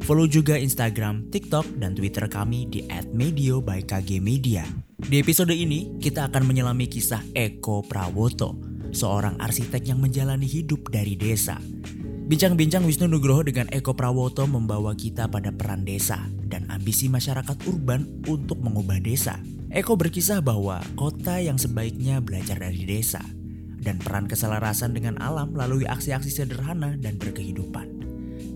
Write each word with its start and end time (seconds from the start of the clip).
Follow 0.00 0.24
juga 0.24 0.56
Instagram, 0.56 1.28
TikTok, 1.28 1.76
dan 1.76 1.92
Twitter 1.92 2.24
kami 2.24 2.64
di 2.66 2.88
@medio 3.12 3.60
by 3.60 3.84
KG 3.84 4.18
Media. 4.18 4.64
Di 4.96 5.20
episode 5.20 5.52
ini, 5.52 6.00
kita 6.00 6.32
akan 6.32 6.48
menyelami 6.48 6.88
kisah 6.88 7.20
Eko 7.36 7.84
Prawoto, 7.84 8.56
seorang 8.90 9.36
arsitek 9.36 9.92
yang 9.92 10.00
menjalani 10.00 10.48
hidup 10.48 10.88
dari 10.88 11.14
desa. 11.20 11.60
Bincang-bincang 12.30 12.86
Wisnu 12.86 13.10
Nugroho 13.10 13.42
dengan 13.42 13.68
Eko 13.74 13.92
Prawoto 13.92 14.46
membawa 14.46 14.94
kita 14.94 15.26
pada 15.26 15.50
peran 15.50 15.82
desa 15.84 16.30
dan 16.46 16.64
ambisi 16.70 17.10
masyarakat 17.10 17.58
urban 17.66 18.06
untuk 18.30 18.62
mengubah 18.62 19.02
desa. 19.02 19.36
Eko 19.68 20.00
berkisah 20.00 20.40
bahwa 20.40 20.80
kota 20.96 21.42
yang 21.42 21.58
sebaiknya 21.58 22.22
belajar 22.22 22.56
dari 22.56 22.86
desa 22.86 23.20
dan 23.82 24.00
peran 24.00 24.30
keselarasan 24.30 24.96
dengan 24.96 25.18
alam 25.20 25.52
melalui 25.52 25.86
aksi-aksi 25.86 26.30
sederhana 26.30 26.94
dan 26.98 27.18
berkehidupan. 27.18 27.99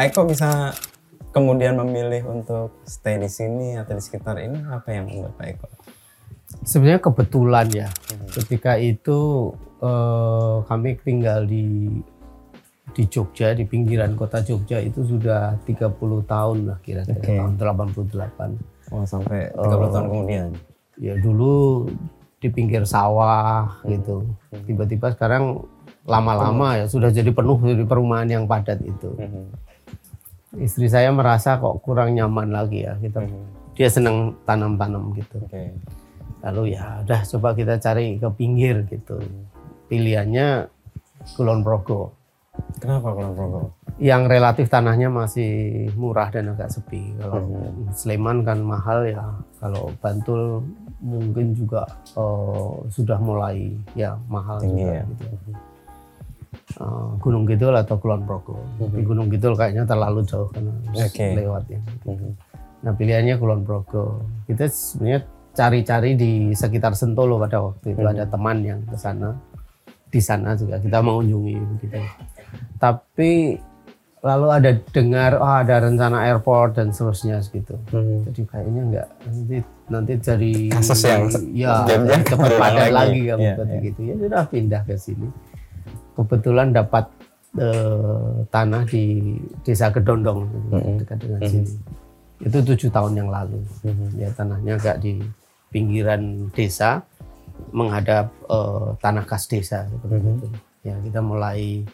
Pak 0.00 0.16
Eko 0.16 0.24
bisa 0.24 0.72
kemudian 1.28 1.76
memilih 1.76 2.24
untuk 2.24 2.80
stay 2.88 3.20
di 3.20 3.28
sini 3.28 3.76
atau 3.76 3.92
di 3.92 4.00
sekitar 4.00 4.40
ini 4.40 4.64
apa 4.64 4.96
yang 4.96 5.04
membuat 5.04 5.36
Pak 5.36 5.46
Eko? 5.52 5.68
Sebenarnya 6.64 7.04
kebetulan 7.04 7.68
ya. 7.68 7.88
Hmm. 8.08 8.32
Ketika 8.32 8.80
itu 8.80 9.52
eh, 9.84 10.56
kami 10.64 10.96
tinggal 11.04 11.44
di 11.44 12.00
di 12.96 13.04
Jogja 13.12 13.52
di 13.52 13.68
pinggiran 13.68 14.16
kota 14.16 14.40
Jogja 14.40 14.80
itu 14.80 15.04
sudah 15.04 15.60
30 15.68 15.92
tahun 16.24 16.58
lah 16.64 16.80
kira-kira 16.80 17.20
okay. 17.20 17.36
tahun 17.36 17.60
88. 17.60 18.96
Oh 18.96 19.04
sampai 19.04 19.52
30 19.52 19.60
uh, 19.60 19.88
tahun 19.92 20.06
kemudian. 20.08 20.48
Ya 20.96 21.12
dulu 21.20 21.92
di 22.40 22.48
pinggir 22.48 22.88
sawah 22.88 23.84
hmm. 23.84 24.00
gitu. 24.00 24.24
Tiba-tiba 24.64 25.12
sekarang 25.12 25.60
lama-lama 26.08 26.80
ya 26.80 26.88
sudah 26.88 27.12
jadi 27.12 27.28
penuh 27.36 27.60
di 27.76 27.84
perumahan 27.84 28.32
yang 28.32 28.48
padat 28.48 28.80
itu. 28.80 29.12
Hmm 29.20 29.68
istri 30.58 30.90
saya 30.90 31.14
merasa 31.14 31.62
kok 31.62 31.78
kurang 31.86 32.18
nyaman 32.18 32.50
lagi 32.50 32.82
ya 32.82 32.98
kita 32.98 33.22
hmm. 33.22 33.74
dia 33.78 33.86
senang 33.86 34.34
tanam-tanam 34.42 35.14
gitu 35.14 35.38
okay. 35.46 35.70
lalu 36.42 36.74
ya 36.74 37.06
udah 37.06 37.20
coba 37.22 37.54
kita 37.54 37.78
cari 37.78 38.18
ke 38.18 38.28
pinggir 38.34 38.82
gitu 38.90 39.22
pilihannya 39.86 40.66
Kulon 41.38 41.62
Progo 41.62 42.18
kenapa 42.82 43.14
Kulon 43.14 43.34
Progo 43.38 43.62
yang 44.00 44.26
relatif 44.26 44.72
tanahnya 44.72 45.12
masih 45.12 45.86
murah 45.94 46.32
dan 46.32 46.50
agak 46.56 46.72
sepi 46.72 47.14
kalau 47.20 47.46
hmm. 47.46 47.94
Sleman 47.94 48.42
kan 48.42 48.58
mahal 48.64 49.06
ya 49.06 49.22
kalau 49.62 49.94
Bantul 50.02 50.66
mungkin 50.98 51.54
juga 51.54 51.86
uh, 52.18 52.80
sudah 52.90 53.16
mulai 53.22 53.76
ya 53.94 54.18
mahal 54.26 54.58
Tinggi 54.60 54.82
juga 54.82 54.98
ya. 54.98 55.04
gitu 55.06 55.26
uh, 56.80 57.16
Gunung 57.18 57.44
Kidul 57.46 57.74
atau 57.74 57.96
Kulon 57.98 58.22
Progo. 58.26 58.60
Mm 58.78 58.90
-hmm. 58.90 59.02
Gunung 59.06 59.28
Kidul 59.30 59.54
kayaknya 59.54 59.84
terlalu 59.86 60.20
jauh 60.26 60.48
karena 60.50 60.72
okay. 60.94 61.34
lewat 61.38 61.64
ya. 61.70 61.80
Mm 62.06 62.14
-hmm. 62.14 62.32
Nah 62.86 62.92
pilihannya 62.94 63.34
Kulon 63.38 63.62
Progo. 63.66 64.24
Kita 64.46 64.66
sebenarnya 64.70 65.20
cari-cari 65.50 66.10
di 66.14 66.32
sekitar 66.54 66.94
Sentolo 66.94 67.38
pada 67.42 67.58
waktu 67.62 67.94
itu 67.94 68.00
mm 68.00 68.06
-hmm. 68.06 68.14
ada 68.18 68.24
teman 68.26 68.56
yang 68.62 68.80
ke 68.86 68.96
sana. 68.98 69.34
Di 70.10 70.20
sana 70.22 70.58
juga 70.58 70.82
kita 70.82 70.98
mengunjungi 71.02 71.54
begitu. 71.76 71.98
Tapi 72.82 73.60
lalu 74.20 74.48
ada 74.52 74.70
dengar 74.92 75.40
oh 75.40 75.56
ada 75.64 75.80
rencana 75.80 76.28
airport 76.28 76.76
dan 76.76 76.92
seterusnya 76.92 77.40
gitu. 77.40 77.80
Hmm. 77.88 78.20
Jadi 78.28 78.42
kayaknya 78.44 78.82
enggak 78.84 79.08
nanti 79.24 79.56
nanti 79.88 80.12
jadi 80.20 80.52
kasus 80.76 81.00
yang 81.08 81.22
ya 81.56 81.88
cepat 82.28 82.52
padat 82.62 82.92
lagi 82.92 83.20
kamu 83.26 83.42
yeah, 83.42 83.56
yeah. 83.58 83.80
gitu 83.82 84.00
ya 84.06 84.14
sudah 84.20 84.44
pindah 84.46 84.82
ke 84.86 84.94
sini 84.94 85.26
kebetulan 86.20 86.76
dapat 86.76 87.08
uh, 87.56 88.44
tanah 88.52 88.84
di 88.84 89.34
desa 89.64 89.88
Kedondong 89.88 90.44
mm-hmm. 90.68 90.96
dekat 91.00 91.18
dengan 91.24 91.40
mm-hmm. 91.40 91.64
sini. 91.64 91.72
Itu 92.44 92.58
tujuh 92.60 92.90
tahun 92.92 93.12
yang 93.16 93.32
lalu. 93.32 93.64
Mm-hmm. 93.88 94.08
Ya 94.20 94.28
tanahnya 94.36 94.76
agak 94.76 94.96
di 95.00 95.24
pinggiran 95.72 96.52
desa 96.52 97.00
menghadap 97.72 98.28
uh, 98.52 98.92
tanah 99.00 99.24
kas 99.24 99.48
desa 99.48 99.88
seperti 99.88 100.20
mm-hmm. 100.20 100.36
itu. 100.36 100.48
Ya 100.84 100.94
kita 101.00 101.20
mulai 101.24 101.84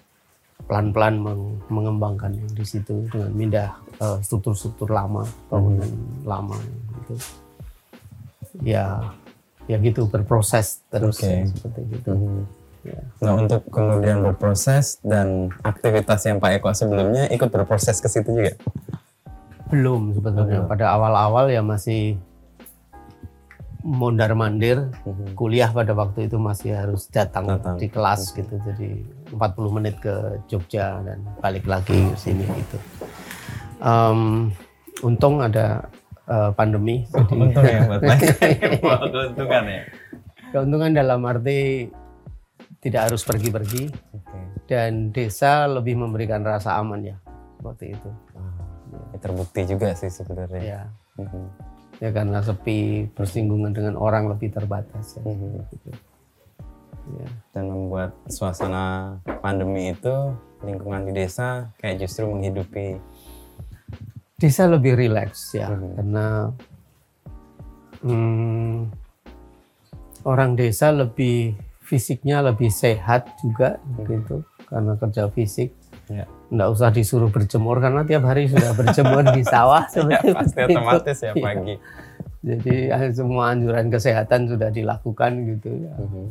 pelan-pelan 0.66 1.15
meng- 1.22 1.62
mengembangkan 1.70 2.32
yang 2.34 2.50
di 2.50 2.65
situ 2.66 3.06
dengan 3.12 3.31
mindah 3.31 3.69
uh, 4.03 4.19
struktur-struktur 4.19 4.91
lama, 4.91 5.22
bangunan 5.47 5.86
mm-hmm. 5.86 6.26
lama 6.26 6.59
gitu. 7.06 7.15
Ya 8.66 9.15
ya 9.66 9.82
gitu 9.82 10.06
berproses 10.06 10.82
terus 10.91 11.22
okay. 11.22 11.47
seperti 11.47 11.81
itu. 11.94 12.10
Mm-hmm 12.10 12.44
Ya. 12.47 12.56
Nah 13.22 13.32
untuk 13.34 13.66
kemudian 13.72 14.22
berproses 14.22 15.00
dan 15.02 15.50
aktivitas 15.64 16.26
yang 16.28 16.38
Pak 16.38 16.60
Eko 16.60 16.70
sebelumnya 16.76 17.26
ikut 17.32 17.50
berproses 17.50 17.98
ke 17.98 18.08
situ 18.10 18.30
juga? 18.30 18.52
Belum 19.72 20.14
sebetulnya. 20.14 20.62
Belum. 20.62 20.70
Pada 20.70 20.94
awal-awal 20.94 21.50
ya 21.50 21.62
masih 21.64 22.20
mondar 23.86 24.34
mandir 24.34 24.91
mhm. 25.06 25.38
kuliah 25.38 25.70
pada 25.70 25.94
waktu 25.94 26.26
itu 26.26 26.42
masih 26.42 26.74
harus 26.74 27.06
datang, 27.06 27.47
datang. 27.47 27.78
di 27.78 27.86
kelas 27.86 28.34
gitu 28.34 28.58
jadi 28.66 29.06
40 29.30 29.76
menit 29.78 29.94
ke 30.03 30.42
Jogja 30.50 30.98
dan 31.06 31.22
balik 31.38 31.70
lagi 31.70 31.94
ke 31.94 32.18
sini 32.18 32.42
gitu 32.42 32.78
um, 33.78 34.50
untung 35.06 35.38
ada 35.38 35.86
uh, 36.26 36.50
pandemi 36.50 37.06
oh, 37.14 37.22
untung 37.30 37.62
ya 37.62 37.86
buat 38.82 39.06
keuntungan 39.14 39.64
ya 39.70 39.82
keuntungan 40.50 40.91
dalam 40.91 41.22
arti 41.22 41.86
tidak 42.86 43.10
harus 43.10 43.26
pergi-pergi 43.26 43.91
okay. 43.91 44.44
dan 44.70 45.10
desa 45.10 45.66
lebih 45.66 45.98
memberikan 45.98 46.47
rasa 46.47 46.78
aman 46.78 47.02
ya 47.02 47.19
seperti 47.58 47.98
itu. 47.98 48.10
Ah, 48.38 48.62
ya. 49.10 49.19
Terbukti 49.19 49.60
juga 49.66 49.91
sih 49.98 50.06
sebenarnya. 50.06 50.62
Ya. 50.62 50.82
Mm-hmm. 51.19 51.44
Ya 51.98 52.10
karena 52.14 52.38
sepi 52.44 53.10
bersinggungan 53.10 53.74
dengan 53.74 53.98
orang 53.98 54.30
lebih 54.30 54.54
terbatas 54.54 55.19
ya. 55.19 55.26
Mm-hmm. 55.26 55.98
Ya. 57.19 57.28
Dan 57.50 57.64
membuat 57.74 58.14
suasana 58.30 59.18
pandemi 59.42 59.91
itu 59.91 60.14
lingkungan 60.62 61.10
di 61.10 61.12
desa 61.27 61.74
kayak 61.82 62.06
justru 62.06 62.30
menghidupi. 62.30 63.03
Desa 64.39 64.71
lebih 64.71 64.94
rileks 64.94 65.59
ya 65.59 65.74
mm-hmm. 65.74 65.91
karena 65.98 66.27
hmm, 68.06 68.92
orang 70.22 70.54
desa 70.54 70.94
lebih 70.94 71.56
fisiknya 71.86 72.42
lebih 72.42 72.68
sehat 72.68 73.30
juga 73.38 73.78
hmm. 73.78 74.04
gitu 74.10 74.36
karena 74.66 74.98
kerja 74.98 75.30
fisik 75.30 75.71
ya. 76.10 76.27
nggak 76.50 76.68
usah 76.74 76.91
disuruh 76.91 77.30
berjemur 77.30 77.78
karena 77.78 78.03
tiap 78.03 78.27
hari 78.27 78.50
sudah 78.50 78.74
berjemur 78.74 79.22
di 79.30 79.47
sawah 79.47 79.86
ya, 79.94 80.21
pasti 80.34 80.59
itu. 80.59 80.74
otomatis 80.74 81.18
ya 81.22 81.33
iya. 81.33 81.44
pagi 81.47 81.74
jadi 82.42 82.77
eh, 82.91 83.10
semua 83.15 83.54
anjuran 83.54 83.86
kesehatan 83.86 84.50
sudah 84.50 84.74
dilakukan 84.74 85.33
gitu 85.54 85.71
ya 85.71 85.94
hmm. 85.94 86.28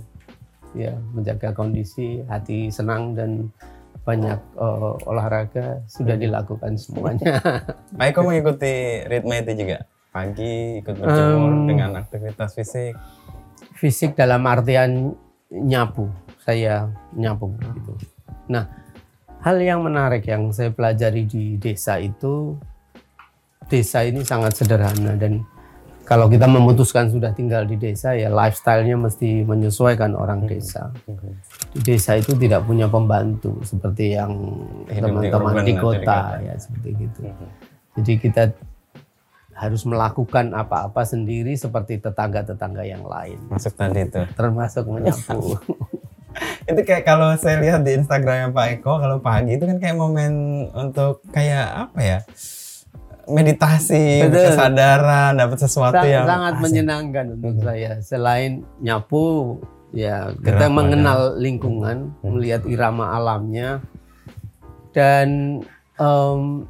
ya 0.76 0.94
menjaga 1.16 1.56
kondisi 1.56 2.20
hati 2.28 2.68
senang 2.68 3.16
dan 3.16 3.48
banyak 4.06 4.38
uh, 4.62 4.94
olahraga 5.10 5.82
sudah 5.90 6.14
dilakukan 6.14 6.78
semuanya. 6.78 7.42
Pak 7.98 8.06
Eko 8.14 8.22
mengikuti 8.22 9.02
ritme 9.10 9.42
itu 9.42 9.66
juga 9.66 9.90
pagi 10.14 10.80
ikut 10.80 10.96
berjemur 10.96 11.52
um, 11.52 11.66
dengan 11.66 11.98
aktivitas 11.98 12.54
fisik. 12.54 12.94
Fisik 13.76 14.14
dalam 14.14 14.46
artian 14.46 15.18
nyapu 15.52 16.10
saya 16.42 16.90
nyapu 17.14 17.54
gitu 17.60 17.94
nah 18.50 18.70
hal 19.42 19.62
yang 19.62 19.86
menarik 19.86 20.26
yang 20.26 20.50
saya 20.50 20.74
pelajari 20.74 21.26
di 21.26 21.58
desa 21.62 22.02
itu 22.02 22.58
desa 23.70 24.06
ini 24.06 24.22
sangat 24.22 24.58
sederhana 24.58 25.18
dan 25.18 25.46
kalau 26.06 26.30
kita 26.30 26.46
memutuskan 26.46 27.10
sudah 27.10 27.34
tinggal 27.34 27.66
di 27.66 27.82
desa 27.82 28.14
ya 28.14 28.30
lifestyle-nya 28.30 28.94
mesti 28.94 29.42
menyesuaikan 29.42 30.14
orang 30.14 30.46
desa. 30.46 30.94
Di 31.74 31.82
desa 31.82 32.14
itu 32.14 32.38
tidak 32.38 32.62
punya 32.70 32.86
pembantu 32.86 33.58
seperti 33.66 34.14
yang 34.14 34.38
teman-teman 34.86 35.66
di 35.66 35.74
kota 35.74 36.38
kota. 36.38 36.46
ya 36.46 36.54
seperti 36.62 36.90
gitu. 37.10 37.22
Jadi 37.98 38.14
kita 38.22 38.44
harus 39.56 39.88
melakukan 39.88 40.52
apa-apa 40.52 41.08
sendiri 41.08 41.56
seperti 41.56 42.04
tetangga-tetangga 42.04 42.84
yang 42.84 43.08
lain, 43.08 43.40
Masuk 43.48 43.72
tadi 43.74 44.04
itu. 44.04 44.22
termasuk 44.36 44.84
menyapu. 44.86 45.56
itu 46.70 46.82
kayak 46.84 47.08
kalau 47.08 47.32
saya 47.40 47.64
lihat 47.64 47.88
di 47.88 47.96
Instagramnya 47.96 48.52
Pak 48.52 48.68
Eko 48.76 49.00
kalau 49.00 49.24
pagi 49.24 49.56
itu 49.56 49.64
kan 49.64 49.80
kayak 49.80 49.96
momen 49.96 50.68
untuk 50.76 51.24
kayak 51.32 51.88
apa 51.88 52.00
ya 52.04 52.20
meditasi 53.26 54.28
Betul. 54.28 54.54
kesadaran 54.54 55.34
dapat 55.34 55.58
sesuatu 55.58 55.98
Sa- 55.98 56.06
yang 56.06 56.28
sangat 56.28 56.54
asik. 56.54 56.64
menyenangkan 56.68 57.26
untuk 57.40 57.56
saya. 57.64 57.92
Selain 58.06 58.52
nyapu, 58.78 59.58
ya 59.90 60.30
kita 60.46 60.70
Gerak 60.70 60.74
mengenal 60.76 61.20
lingkungan, 61.40 62.14
melihat 62.22 62.62
irama 62.70 63.18
alamnya, 63.18 63.82
dan 64.94 65.62
em, 65.98 66.70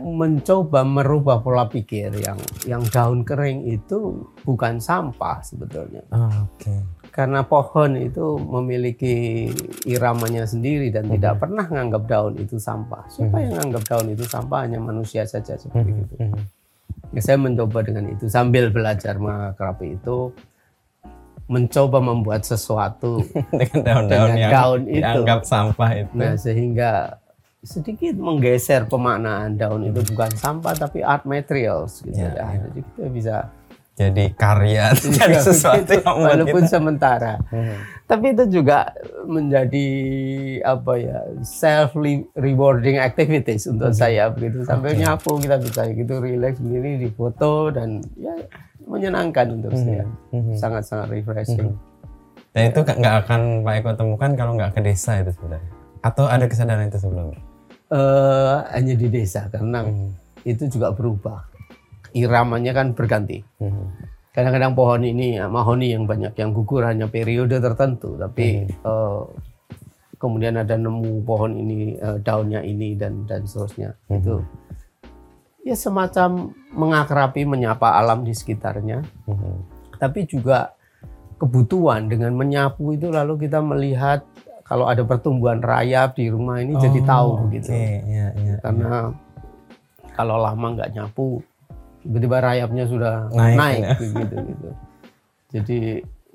mencoba 0.00 0.82
merubah 0.82 1.38
pola 1.38 1.66
pikir 1.68 2.10
yang 2.18 2.38
yang 2.66 2.82
daun 2.90 3.22
kering 3.22 3.68
itu 3.68 4.26
bukan 4.42 4.82
sampah 4.82 5.42
sebetulnya. 5.44 6.02
Oh, 6.10 6.48
Oke. 6.50 6.74
Karena 7.14 7.46
pohon 7.46 7.94
itu 7.94 8.42
memiliki 8.42 9.46
iramanya 9.86 10.50
sendiri 10.50 10.90
dan 10.90 11.06
tidak 11.06 11.38
pernah 11.46 11.62
menganggap 11.62 12.10
daun 12.10 12.34
itu 12.42 12.58
sampah. 12.58 13.06
Siapa 13.06 13.38
yang 13.38 13.54
menganggap 13.54 13.82
daun 13.86 14.08
itu 14.10 14.24
sampah? 14.26 14.66
Hanya 14.66 14.82
manusia 14.82 15.22
saja 15.22 15.54
seperti 15.54 15.94
itu. 15.94 16.14
Mhm. 16.18 16.42
Ya, 17.14 17.20
saya 17.22 17.38
mencoba 17.38 17.86
dengan 17.86 18.10
itu 18.10 18.26
sambil 18.26 18.74
belajar 18.74 19.14
mengakrapi 19.22 19.94
itu 19.94 20.34
mencoba 21.46 22.00
membuat 22.00 22.42
sesuatu 22.42 23.20
dengan 23.62 23.80
daun-daun 23.84 24.32
yang 24.34 24.50
daun 24.50 24.82
itu. 24.88 24.98
dianggap 24.98 25.40
sampah 25.44 25.90
itu. 26.02 26.14
nah 26.16 26.34
sehingga 26.34 27.20
sedikit 27.64 28.14
menggeser 28.14 28.84
pemaknaan 28.84 29.56
daun 29.56 29.82
itu 29.82 30.04
bukan 30.06 30.30
sampah 30.32 30.76
tapi 30.76 31.00
art 31.00 31.24
materials 31.24 31.98
gitu 32.00 32.14
Ya, 32.14 32.30
ya, 32.30 32.44
ya. 32.46 32.60
jadi 32.62 32.80
kita 32.86 33.08
bisa 33.10 33.36
jadi 33.94 34.24
karya, 34.34 34.90
jadi 35.16 35.38
sesuatu 35.38 35.86
gitu, 35.86 36.02
yang 36.02 36.18
walaupun 36.20 36.62
kita- 36.62 36.72
sementara 36.72 37.38
Mhm. 37.46 37.76
tapi 38.04 38.26
itu 38.30 38.44
juga 38.52 38.90
menjadi 39.24 39.86
apa 40.62 40.92
ya 40.94 41.18
self 41.40 41.94
rewarding 42.34 42.98
activities 42.98 43.64
untuk 43.64 43.90
saya 43.92 44.28
begitu 44.28 44.62
sambil 44.62 44.92
Oke. 44.92 45.00
nyapu 45.00 45.30
kita 45.36 45.56
bisa 45.56 45.86
gitu 45.88 46.18
relax 46.18 46.58
sendiri 46.58 46.98
di 46.98 47.08
foto 47.08 47.70
dan 47.70 48.02
ya 48.14 48.34
menyenangkan 48.82 49.46
untuk 49.54 49.72
saya 49.72 50.04
Mhm. 50.30 50.54
sangat 50.54 50.82
sangat 50.84 51.08
refreshing 51.10 51.72
Dan 52.50 52.70
itu 52.70 52.80
nggak 52.80 53.16
akan 53.24 53.40
Pak 53.62 53.74
Eko 53.76 53.90
temukan 53.94 54.30
kalau 54.32 54.54
nggak 54.54 54.74
ke 54.74 54.80
desa 54.80 55.18
itu 55.18 55.30
sebenarnya. 55.32 55.66
Atau 56.00 56.22
ada 56.24 56.46
kesadaran 56.46 56.86
itu 56.86 57.02
sebelumnya? 57.02 57.42
Eh, 57.84 58.56
hanya 58.72 58.96
di 58.96 59.12
desa 59.12 59.44
karena 59.52 59.84
Mhm. 59.84 60.08
itu 60.48 60.72
juga 60.72 60.88
berubah 60.96 61.44
iramanya 62.16 62.72
kan 62.72 62.96
berganti 62.96 63.44
Mhm. 63.60 63.84
kadang-kadang 64.32 64.72
pohon 64.72 65.04
ini 65.04 65.36
mahoni 65.44 65.92
yang 65.92 66.08
banyak 66.08 66.32
yang 66.32 66.56
gugur 66.56 66.80
hanya 66.88 67.12
periode 67.12 67.60
tertentu 67.60 68.16
tapi 68.16 68.64
eh, 68.66 69.22
kemudian 70.16 70.56
ada 70.56 70.80
nemu 70.80 71.28
pohon 71.28 71.52
ini 71.54 72.00
eh, 72.00 72.16
daunnya 72.24 72.64
ini 72.64 72.96
dan 72.96 73.28
dan 73.28 73.44
seterusnya 73.44 73.92
itu 74.08 74.40
ya 75.60 75.76
semacam 75.76 76.56
mengakrapi 76.72 77.44
menyapa 77.44 78.00
alam 78.00 78.24
di 78.24 78.32
sekitarnya 78.32 79.04
Mhm. 79.28 79.54
tapi 80.00 80.24
juga 80.24 80.72
kebutuhan 81.36 82.08
dengan 82.08 82.32
menyapu 82.32 82.96
itu 82.96 83.12
lalu 83.12 83.44
kita 83.44 83.60
melihat 83.60 84.24
kalau 84.64 84.88
ada 84.88 85.04
pertumbuhan 85.04 85.60
rayap 85.60 86.16
di 86.16 86.28
rumah 86.28 86.58
ini 86.58 86.74
jadi 86.74 86.98
Oh, 87.00 87.06
tahu 87.06 87.28
begitu 87.46 87.70
Oke, 87.70 88.00
iya, 88.04 88.26
iya. 88.34 88.54
karena 88.58 89.12
kalau 90.12 90.36
lama 90.38 90.66
nggak 90.72 90.90
nyapu 90.92 91.44
tiba-tiba 92.00 92.36
rayapnya 92.40 92.84
sudah 92.84 93.14
Naik, 93.30 93.56
naik, 93.56 93.80
ya. 93.80 93.94
begitu 93.96 94.34
gitu 94.44 94.68
jadi 95.50 95.80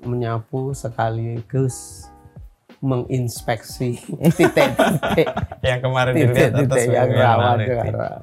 menyapu 0.00 0.72
sekaligus 0.72 2.06
menginspeksi 2.80 4.00
titik-titik 4.38 5.28
yang 5.60 5.80
kemarin 5.80 6.12
dilihat 6.16 6.50
atas 6.56 6.64
titik-titik 6.64 6.86
yang 6.90 7.10
rawan 7.12 7.58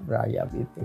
rayap 0.10 0.50
itu 0.52 0.82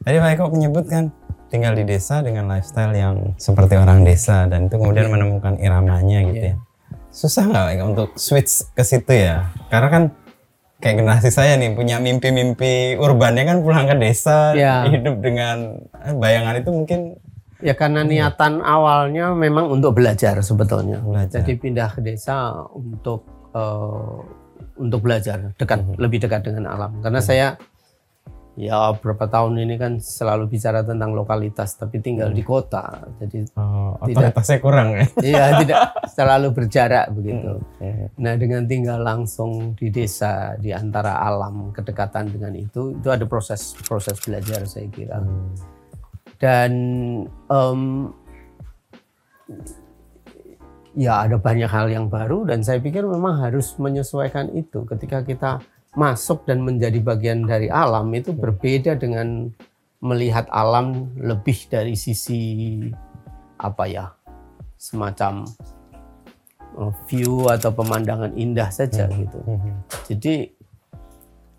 Tadi 0.00 0.16
Pak 0.16 0.30
Eko 0.34 0.44
menyebutkan 0.48 1.02
tinggal 1.46 1.76
di 1.76 1.84
desa 1.84 2.24
dengan 2.24 2.48
lifestyle 2.48 2.96
yang 2.96 3.36
seperti 3.36 3.76
orang 3.76 4.02
desa 4.02 4.48
dan 4.48 4.66
itu 4.66 4.80
kemudian 4.80 5.12
menemukan 5.12 5.54
iramanya 5.60 6.18
gitu 6.26 6.46
Iya. 6.48 6.54
ya. 6.56 6.73
Susah 7.14 7.46
nggak 7.46 7.66
Eko 7.72 7.84
untuk 7.86 8.08
switch 8.18 8.74
ke 8.74 8.82
situ 8.82 9.14
ya? 9.14 9.46
Karena 9.70 9.86
kan 9.88 10.02
kayak 10.82 10.98
generasi 10.98 11.30
saya 11.30 11.54
nih 11.54 11.72
punya 11.72 11.96
mimpi-mimpi 11.96 12.98
urbannya 12.98 13.46
kan 13.46 13.62
pulang 13.62 13.86
ke 13.86 13.96
desa 13.96 14.52
Iya. 14.52 14.90
hidup 14.90 15.22
dengan 15.22 15.78
eh, 15.96 16.12
bayangan 16.12 16.58
itu 16.58 16.68
mungkin 16.68 17.00
ya 17.62 17.72
karena 17.72 18.04
niatan 18.04 18.60
awalnya 18.60 19.32
memang 19.32 19.70
untuk 19.70 19.96
belajar 19.96 20.36
sebetulnya 20.42 21.00
Belajar. 21.00 21.40
jadi 21.40 21.52
pindah 21.56 21.88
ke 21.88 22.04
desa 22.04 22.52
untuk 22.68 23.24
eh, 23.54 24.18
untuk 24.76 25.00
belajar 25.00 25.54
dekat 25.54 25.78
Mhm. 25.80 25.96
lebih 25.96 26.18
dekat 26.20 26.42
dengan 26.42 26.68
alam 26.68 26.98
karena 27.00 27.22
saya 27.22 27.46
ya 28.54 28.94
berapa 28.94 29.26
tahun 29.26 29.66
ini 29.66 29.74
kan 29.74 29.92
selalu 29.98 30.46
bicara 30.46 30.86
tentang 30.86 31.10
lokalitas 31.10 31.74
tapi 31.74 31.98
tinggal 31.98 32.30
di 32.30 32.46
kota 32.46 33.02
jadi 33.18 33.50
oh, 33.58 33.98
Tidak. 33.98 34.30
otoritasnya 34.30 34.58
kurang 34.62 34.88
ya. 34.94 35.04
iya 35.34 35.44
tidak 35.58 35.78
selalu 36.06 36.54
berjarak 36.54 37.10
begitu 37.10 37.58
Mhm. 37.82 38.14
nah 38.14 38.38
dengan 38.38 38.62
tinggal 38.64 39.02
langsung 39.02 39.74
di 39.74 39.90
desa 39.90 40.54
di 40.54 40.70
antara 40.70 41.18
alam 41.18 41.74
kedekatan 41.74 42.30
dengan 42.30 42.54
itu 42.54 42.94
itu 42.94 43.08
ada 43.10 43.26
proses 43.26 43.74
proses 43.82 44.22
belajar 44.22 44.62
saya 44.70 44.86
kira 44.86 45.18
Hmm. 45.18 45.50
dan 46.38 46.72
em, 47.50 47.80
ya 50.94 51.26
ada 51.26 51.36
banyak 51.36 51.66
hal 51.66 51.90
yang 51.90 52.06
baru 52.06 52.46
dan 52.46 52.62
saya 52.62 52.78
pikir 52.78 53.02
memang 53.02 53.34
harus 53.42 53.74
menyesuaikan 53.82 54.54
itu 54.54 54.86
ketika 54.86 55.26
kita 55.26 55.58
masuk 55.94 56.42
dan 56.46 56.62
menjadi 56.62 56.98
bagian 57.02 57.46
dari 57.46 57.70
alam 57.70 58.10
itu 58.14 58.34
berbeda 58.34 58.98
dengan 58.98 59.50
melihat 60.02 60.44
alam 60.50 61.14
lebih 61.16 61.70
dari 61.70 61.94
sisi 61.94 62.82
apa 63.56 63.84
ya 63.86 64.06
semacam 64.76 65.46
eh, 66.74 66.92
view 67.06 67.46
atau 67.46 67.70
pemandangan 67.70 68.34
indah 68.34 68.68
saja 68.68 69.06
gitu 69.08 69.38
Mhm. 69.46 69.72
jadi 70.10 70.34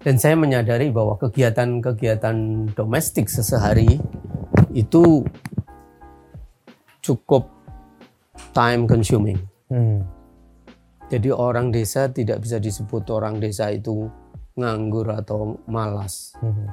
dan 0.05 0.21
saya 0.21 0.37
menyadari 0.37 0.93
bahwa 0.93 1.17
kegiatan-kegiatan 1.17 2.69
domestik 2.77 3.25
sesehari 3.25 3.97
itu 4.69 5.25
cukup 7.01 7.49
time 8.53 8.85
consuming. 8.85 9.41
Hmm. 9.65 10.05
Jadi 11.09 11.33
orang 11.33 11.73
desa 11.73 12.05
tidak 12.13 12.45
bisa 12.45 12.61
disebut 12.61 13.09
orang 13.09 13.41
desa 13.41 13.73
itu 13.73 14.05
nganggur 14.55 15.11
atau 15.11 15.59
malas. 15.67 16.35
Mhm. 16.39 16.65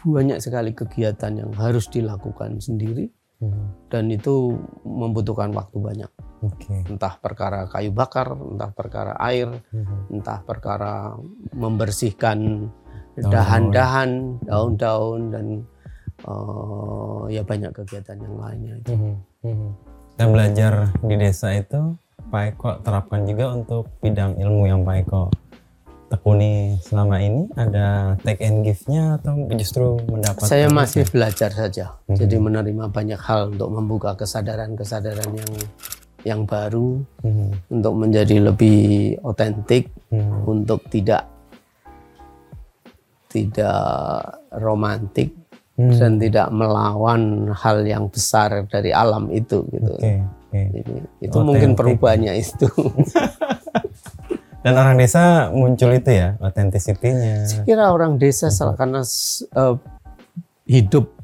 Banyak 0.00 0.38
sekali 0.40 0.72
kegiatan 0.72 1.32
yang 1.34 1.52
harus 1.56 1.88
dilakukan 1.92 2.60
sendiri 2.60 3.10
Mhm. 3.40 3.90
dan 3.92 4.08
itu 4.12 4.56
membutuhkan 4.84 5.52
waktu 5.52 5.76
banyak. 5.80 6.10
Oke. 6.40 6.88
Entah 6.88 7.20
perkara 7.20 7.68
kayu 7.68 7.92
bakar, 7.92 8.32
entah 8.32 8.72
perkara 8.72 9.12
air, 9.20 9.48
Mhm. 9.72 10.20
entah 10.20 10.40
perkara 10.44 11.16
membersihkan 11.52 12.68
dahan-dahan, 13.20 14.40
daun-daun 14.44 15.32
dan 15.32 15.46
eh, 16.20 17.22
ya 17.32 17.40
banyak 17.40 17.72
kegiatan 17.72 18.20
yang 18.20 18.36
lainnya 18.36 18.76
itu. 18.76 18.92
Mhm. 18.92 19.14
Mhm. 19.40 19.68
Dan 20.20 20.26
belajar 20.36 20.72
di 21.00 21.16
desa 21.16 21.48
itu 21.56 21.96
Pak 22.28 22.42
Eko 22.52 22.70
terapkan 22.84 23.24
juga 23.24 23.56
untuk 23.56 23.88
bidang 24.04 24.36
ilmu 24.36 24.68
yang 24.68 24.84
Pak 24.84 24.96
Eko 25.00 25.32
selama 26.90 27.22
ini 27.22 27.46
ada 27.54 28.18
take 28.26 28.42
and 28.42 28.66
give-nya 28.66 29.14
atau 29.22 29.38
justru 29.54 30.02
mendapat 30.10 30.42
Saya 30.42 30.66
masih 30.66 31.06
belajar 31.06 31.54
saja, 31.54 31.94
Mhm. 32.10 32.18
jadi 32.18 32.36
menerima 32.42 32.84
banyak 32.90 33.20
hal 33.22 33.54
untuk 33.54 33.70
membuka 33.70 34.18
kesadaran-kesadaran 34.18 35.30
yang 35.30 35.52
yang 36.20 36.40
baru, 36.44 37.00
Mhm. 37.22 37.70
untuk 37.78 37.94
menjadi 37.94 38.36
lebih 38.42 38.80
otentik, 39.22 39.88
Mhm. 40.10 40.50
untuk 40.50 40.82
tidak 40.90 41.30
tidak 43.30 43.86
romantik 44.50 45.30
Hmm. 45.78 45.94
dan 45.96 46.18
tidak 46.18 46.50
melawan 46.50 47.54
hal 47.54 47.86
yang 47.86 48.10
besar 48.10 48.66
dari 48.66 48.90
alam 48.90 49.30
itu 49.30 49.62
gitu. 49.70 49.94
Oke, 49.96 50.12
oke. 50.50 50.60
Jadi, 50.76 50.94
itu 51.22 51.30
Otentik. 51.30 51.46
mungkin 51.46 51.70
perubahannya 51.78 52.34
itu. 52.36 52.66
Dan 54.60 54.76
orang 54.76 54.96
desa 54.96 55.48
muncul 55.48 55.88
itu 55.90 56.10
ya, 56.12 56.36
authenticity-nya. 56.36 57.48
Saya 57.48 57.64
kira 57.64 57.88
orang 57.88 58.16
desa 58.16 58.52
sel- 58.52 58.76
karena 58.76 59.00
eh, 59.00 59.74
hidup 60.68 61.16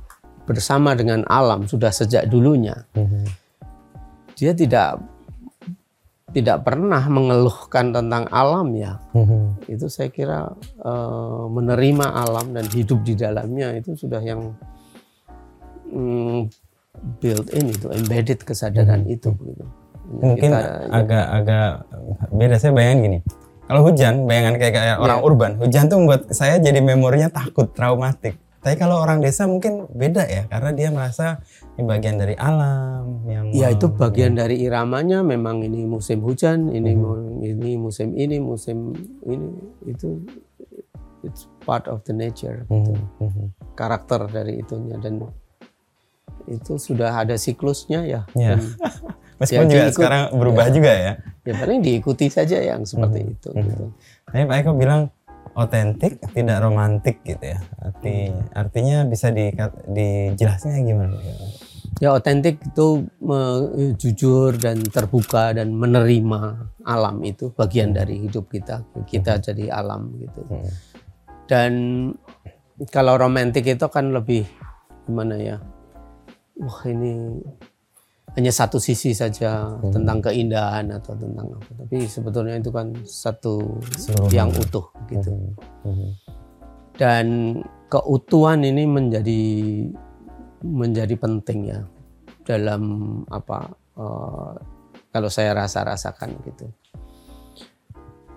bersama 0.45 0.95
dengan 0.95 1.21
alam 1.27 1.65
sudah 1.65 1.91
sejak 1.91 2.25
dulunya, 2.27 2.87
Mhm. 2.97 3.25
dia 4.35 4.53
tidak 4.53 5.03
tidak 6.33 6.65
pernah 6.65 7.01
mengeluhkan 7.07 7.93
tentang 7.93 8.29
alam 8.29 8.73
ya. 8.73 9.01
Mhm. 9.13 9.69
Itu 9.69 9.89
saya 9.89 10.09
kira 10.09 10.57
eh, 10.81 11.45
menerima 11.47 12.07
alam 12.09 12.57
dan 12.57 12.65
hidup 12.67 13.03
di 13.03 13.15
dalamnya 13.15 13.77
itu 13.77 13.93
sudah 13.93 14.21
yang 14.21 14.57
mm, 15.87 16.49
built 17.21 17.53
in 17.53 17.69
itu, 17.69 17.87
embedded 17.91 18.41
kesadaran 18.41 19.05
itu. 19.07 19.29
Gitu. 19.31 19.65
Mungkin 20.07 20.51
Kita- 20.51 20.87
agak-agak 20.89 21.71
beda 22.29 22.57
saya 22.57 22.73
bayangin 22.73 23.01
gini. 23.03 23.19
Kalau 23.67 23.83
hujan, 23.83 24.25
bayangan 24.25 24.55
kayak, 24.57 24.75
kayak 24.75 24.97
orang 24.97 25.19
Iya. 25.19 25.27
urban, 25.27 25.53
hujan 25.59 25.85
tuh 25.87 25.99
membuat 25.99 26.31
saya 26.31 26.55
jadi 26.57 26.79
memorinya 26.79 27.27
takut, 27.27 27.67
traumatik. 27.71 28.39
Tapi 28.63 28.75
kalau 28.77 28.99
orang 28.99 29.19
desa 29.19 29.47
mungkin 29.47 29.87
beda 29.89 30.23
ya, 30.23 30.47
karena 30.47 30.71
dia 30.71 30.89
merasa 30.91 31.39
ini 31.75 31.83
bagian 31.83 32.15
dari 32.15 32.35
alam 32.35 33.23
yang 33.25 33.51
Ya 33.51 33.71
itu 33.71 33.87
bagian 33.87 34.35
dari 34.35 34.59
iramanya 34.61 35.23
memang 35.23 35.63
ini 35.63 35.83
musim 35.83 36.19
hujan, 36.21 36.71
ini 36.71 36.95
mu- 36.95 37.43
ini 37.43 37.75
musim 37.75 38.15
ini, 38.15 38.39
musim 38.39 38.91
ini 39.23 39.51
itu 39.85 40.19
it's 41.23 41.47
part 41.63 41.87
of 41.87 42.03
the 42.03 42.15
nature 42.15 42.67
Mhm, 42.67 42.83
gitu. 42.83 42.93
mhm. 43.21 43.47
karakter 43.75 44.27
dari 44.27 44.63
itunya 44.63 44.95
dan 44.99 45.23
itu 46.47 46.75
sudah 46.77 47.19
ada 47.19 47.35
siklusnya 47.35 48.03
ya. 48.03 48.21
Ya. 48.33 48.55
Dan 48.55 48.63
Meskipun 49.37 49.67
Ya, 49.67 49.71
juga 49.71 49.83
diikut- 49.85 49.97
sekarang 49.97 50.23
berubah 50.33 50.67
juga 50.71 50.93
ya. 50.93 51.13
ya 51.43 51.55
paling 51.55 51.81
diikuti 51.81 52.27
saja 52.27 52.57
yang 52.59 52.83
seperti 52.83 53.21
Mhm, 53.21 53.33
itu 53.33 53.49
mhm. 53.51 53.61
gitu. 53.63 53.85
Tapi 54.25 54.43
Pak 54.45 54.57
Eko 54.59 54.73
bilang 54.73 55.03
otentik, 55.53 56.13
tidak 56.33 56.59
romantik 56.59 57.21
gitu 57.23 57.45
ya. 57.47 57.61
Arti 57.79 58.29
artinya 58.53 59.05
bisa 59.05 59.29
di 59.29 59.53
dijelasnya 59.87 60.81
gimana? 60.81 61.17
Ya 61.97 62.13
otentik 62.13 62.61
itu 62.61 63.09
me- 63.19 63.95
jujur 63.95 64.53
dan 64.55 64.81
terbuka 64.83 65.53
dan 65.53 65.73
menerima 65.73 66.43
alam 66.83 67.17
itu 67.23 67.49
bagian 67.51 67.93
dari 67.93 68.21
hidup 68.21 68.49
kita. 68.49 68.85
Kita 69.03 69.37
jadi 69.39 69.69
alam 69.71 70.13
gitu. 70.17 70.45
Hmm. 70.45 70.69
Dan 71.47 71.73
kalau 72.87 73.17
romantik 73.17 73.65
itu 73.65 73.87
kan 73.87 74.13
lebih 74.13 74.45
gimana 75.05 75.37
ya? 75.37 75.57
Wah 76.57 76.81
ini 76.85 77.41
hanya 78.37 78.53
satu 78.53 78.77
sisi 78.77 79.17
saja 79.17 79.81
Hmm. 79.81 79.91
tentang 79.91 80.21
keindahan 80.21 80.93
atau 80.93 81.17
tentang 81.17 81.57
apa. 81.57 81.71
Tapi 81.83 82.05
sebetulnya 82.05 82.61
itu 82.61 82.69
kan 82.69 82.93
satu 83.03 83.81
Seluruh 83.97 84.29
yang 84.29 84.53
hal. 84.53 84.61
utuh 84.61 84.87
gitu. 85.09 85.31
Mhm, 85.33 85.51
mhm. 85.89 86.09
Dan 86.97 87.27
keutuhan 87.89 88.61
ini 88.61 88.85
menjadi 88.85 89.43
menjadi 90.61 91.15
penting 91.17 91.61
ya 91.67 91.81
dalam 92.45 92.83
apa 93.27 93.73
eh, 93.97 94.53
kalau 95.09 95.33
saya 95.33 95.57
rasa-rasakan 95.57 96.37
gitu. 96.45 96.69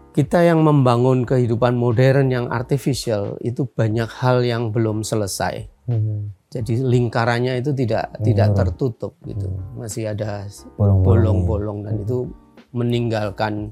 Kita 0.10 0.41
yang 0.41 0.63
membangun 0.63 1.24
kehidupan 1.24 1.75
modern 1.75 2.32
yang 2.32 2.48
artificial 2.48 3.36
itu 3.39 3.68
banyak 3.68 4.08
hal 4.10 4.41
yang 4.41 4.72
belum 4.72 5.03
selesai. 5.03 5.68
Mhm. 5.86 6.38
Jadi 6.50 6.82
lingkarannya 6.82 7.62
itu 7.62 7.70
tidak 7.77 8.18
tidak 8.25 8.58
tertutup 8.58 9.13
gitu. 9.22 9.53
Masih 9.77 10.10
ada 10.10 10.50
Bolong-bolong. 10.75 11.86
dan 11.86 11.94
itu 12.01 12.25
meninggalkan 12.74 13.70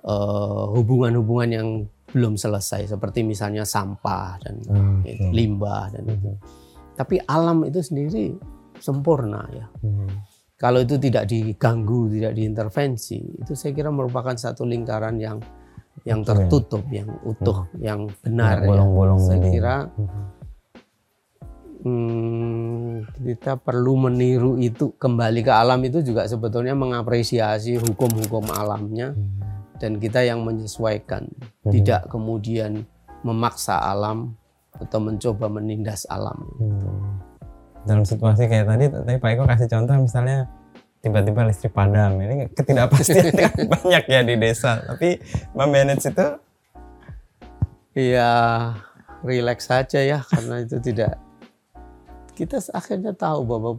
eh, 0.00 0.64
hubungan-hubungan 0.80 1.50
yang 1.52 1.68
belum 2.10 2.34
selesai 2.34 2.90
seperti 2.90 3.20
misalnya 3.22 3.62
sampah 3.62 4.40
dan 4.42 4.54
Hmm, 4.66 5.04
itu, 5.04 5.28
limbah 5.30 5.92
dan 5.92 6.08
itu. 6.08 6.32
Tapi 6.96 7.20
alam 7.22 7.68
itu 7.68 7.84
sendiri 7.84 8.32
sempurna 8.80 9.44
ya. 9.52 9.68
Mhm. 9.84 10.08
Kalau 10.56 10.80
itu 10.80 10.96
tidak 10.96 11.24
diganggu, 11.24 12.08
tidak 12.12 12.32
diintervensi, 12.32 13.44
itu 13.44 13.52
saya 13.52 13.72
kira 13.72 13.88
merupakan 13.88 14.32
satu 14.32 14.64
lingkaran 14.64 15.16
yang 15.16 15.40
yang 16.04 16.20
ya. 16.20 16.32
tertutup, 16.32 16.84
yang 16.88 17.08
utuh, 17.24 17.68
yang 17.76 18.08
benar 18.24 18.64
ya. 18.64 18.68
bolong-bolong 18.68 19.20
Saya 19.20 19.36
tadi. 19.36 19.48
kira 19.52 19.76
Mhm. 19.84 20.39
Hmm, 21.80 23.20
kita 23.24 23.56
perlu 23.56 24.08
meniru 24.08 24.56
itu 24.56 24.92
kembali 24.96 25.40
ke 25.40 25.52
alam 25.52 25.80
itu 25.82 26.00
juga 26.00 26.24
sebetulnya 26.24 26.76
mengapresiasi 26.76 27.80
hukum-hukum 27.80 28.48
alamnya 28.52 29.16
dan 29.80 29.96
kita 29.96 30.20
yang 30.22 30.44
menyesuaikan 30.44 31.24
Mhm. 31.64 31.72
tidak 31.72 32.08
kemudian 32.08 32.84
memaksa 33.20 33.80
alam 33.80 34.36
atau 34.76 34.98
mencoba 35.00 35.48
menindas 35.48 36.04
alam 36.08 36.40
Hmm. 36.56 37.20
Dalam 37.80 38.04
situasi 38.04 38.44
kayak 38.44 38.68
tadi, 38.68 38.92
tadi 38.92 39.16
Pak 39.16 39.30
Eko 39.32 39.44
kasih 39.48 39.64
contoh 39.72 39.96
misalnya 39.96 40.44
tiba-tiba 41.00 41.48
listrik 41.48 41.72
padam. 41.72 42.20
Ini 42.20 42.52
ketidakpastian 42.52 43.32
kan 43.40 43.56
banyak 43.56 44.04
ya 44.04 44.20
di 44.20 44.36
desa. 44.36 44.84
Tapi 44.84 45.16
memanage 45.56 46.12
itu 46.12 46.26
ya 47.96 48.32
relax 49.24 49.68
saja 49.68 50.00
ya 50.04 50.20
karena 50.28 50.60
itu 50.60 50.76
tidak 50.80 51.16
kita 52.40 52.56
akhirnya 52.72 53.12
tahu 53.12 53.44
bahwa 53.44 53.70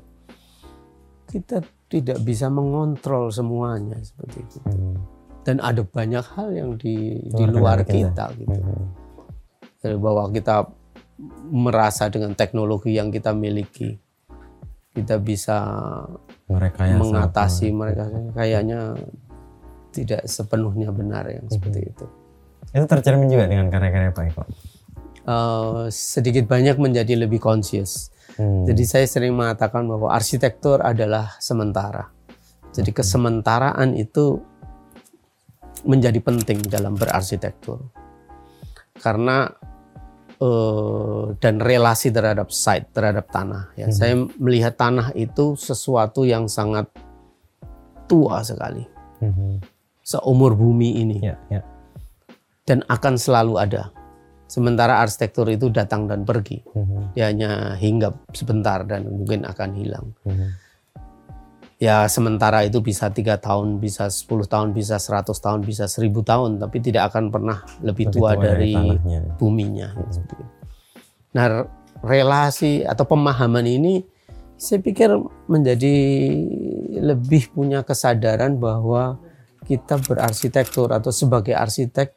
kita 1.25 1.65
tidak 1.89 2.21
bisa 2.21 2.45
mengontrol 2.53 3.33
semuanya 3.33 3.97
seperti 4.05 4.37
itu. 4.45 4.57
Hmm, 4.69 5.01
dan 5.41 5.57
ada 5.57 5.81
banyak 5.81 6.21
hal 6.37 6.53
yang 6.53 6.69
di 6.77 7.17
di 7.25 7.43
Luar 7.49 7.81
luar 7.81 7.89
kendali 7.89 8.05
kita 8.05 8.25
gitu. 8.37 8.53
Hmm, 8.61 8.85
Jadi 9.81 9.95
bahwa 9.97 10.29
kita 10.29 10.69
merasa 11.49 12.05
dengan 12.13 12.37
teknologi 12.37 12.93
yang 12.93 13.09
kita 13.09 13.33
miliki 13.33 13.97
kita 14.91 15.17
bisa 15.23 15.57
mereka 16.51 16.83
yang 16.83 16.99
mengatasi 16.99 17.71
mereka. 17.71 18.11
kayaknya 18.35 18.93
tidak 19.95 20.27
sepenuhnya 20.27 20.91
benar 20.91 21.25
yang 21.31 21.47
seperti 21.47 21.89
itu. 21.89 22.05
Itu 22.75 22.85
tercermin 22.85 23.31
juga 23.31 23.47
dengan 23.47 23.71
karya-karya 23.71 24.11
Pak 24.11 24.25
Eko. 24.31 24.43
Eh, 25.21 25.85
sedikit 25.93 26.49
banyak 26.49 26.81
menjadi 26.81 27.13
lebih 27.13 27.39
conscious 27.39 28.11
Hmm, 28.41 28.65
jadi 28.65 28.83
saya 28.89 29.05
sering 29.05 29.37
mengatakan 29.37 29.85
bahwa 29.85 30.09
arsitektur 30.09 30.81
adalah 30.81 31.37
sementara. 31.37 32.09
Jadi 32.73 32.89
kesementaraan 32.89 33.93
itu 33.93 34.41
menjadi 35.85 36.17
penting 36.17 36.65
dalam 36.65 36.97
berarsitektur. 36.97 37.85
Karena 38.97 39.45
eh, 40.41 41.25
dan 41.37 41.61
relasi 41.61 42.09
terhadap 42.09 42.49
site 42.49 42.89
terhadap 42.89 43.29
tanah 43.29 43.77
ya. 43.77 43.85
Mhm. 43.89 43.93
saya 43.93 44.13
melihat 44.41 44.73
tanah 44.73 45.13
itu 45.13 45.53
sesuatu 45.53 46.25
yang 46.25 46.49
sangat 46.49 46.89
tua 48.09 48.41
sekali. 48.41 48.89
Hmm, 49.21 49.61
seumur 50.01 50.57
bumi 50.57 50.97
ini. 50.97 51.17
Ya, 51.21 51.37
ya. 51.53 51.61
dan 52.65 52.85
akan 52.89 53.17
selalu 53.17 53.57
ada 53.57 53.91
sementara 54.51 54.99
arsitektur 54.99 55.47
itu 55.47 55.71
datang 55.71 56.11
dan 56.11 56.27
pergi. 56.27 56.59
Hmm, 56.75 57.15
dia 57.15 57.31
hanya 57.31 57.79
hinggap 57.79 58.19
sebentar 58.35 58.83
dan 58.83 59.07
mungkin 59.07 59.47
akan 59.47 59.69
hilang. 59.79 60.11
Hmm, 60.27 60.59
ya 61.79 62.03
sementara 62.11 62.67
itu 62.67 62.83
bisa 62.83 63.07
tiga 63.15 63.39
tahun 63.39 63.79
bisa 63.79 64.11
10 64.11 64.27
tahun 64.45 64.75
bisa 64.75 64.99
100 64.99 65.31
tahun 65.31 65.59
bisa 65.63 65.87
1000 65.87 66.13
tahun 66.21 66.59
tapi 66.59 66.77
tidak 66.83 67.09
akan 67.09 67.33
pernah 67.33 67.63
lebih, 67.79 68.11
Lebih 68.11 68.19
tua, 68.19 68.35
tua 68.35 68.43
dari 68.43 68.75
dari, 68.77 69.39
buminya. 69.39 69.89
Itu. 69.97 70.35
nah 71.31 71.63
relasi 72.05 72.85
atau 72.85 73.07
pemahaman 73.07 73.65
ini 73.65 74.03
saya 74.61 74.77
pikir 74.77 75.09
menjadi 75.49 75.95
lebih 77.01 77.49
punya 77.49 77.81
kesadaran 77.81 78.61
bahwa 78.61 79.17
kita 79.65 79.97
berarsitektur 80.05 80.93
atau 80.93 81.09
sebagai 81.09 81.57
arsitek 81.57 82.13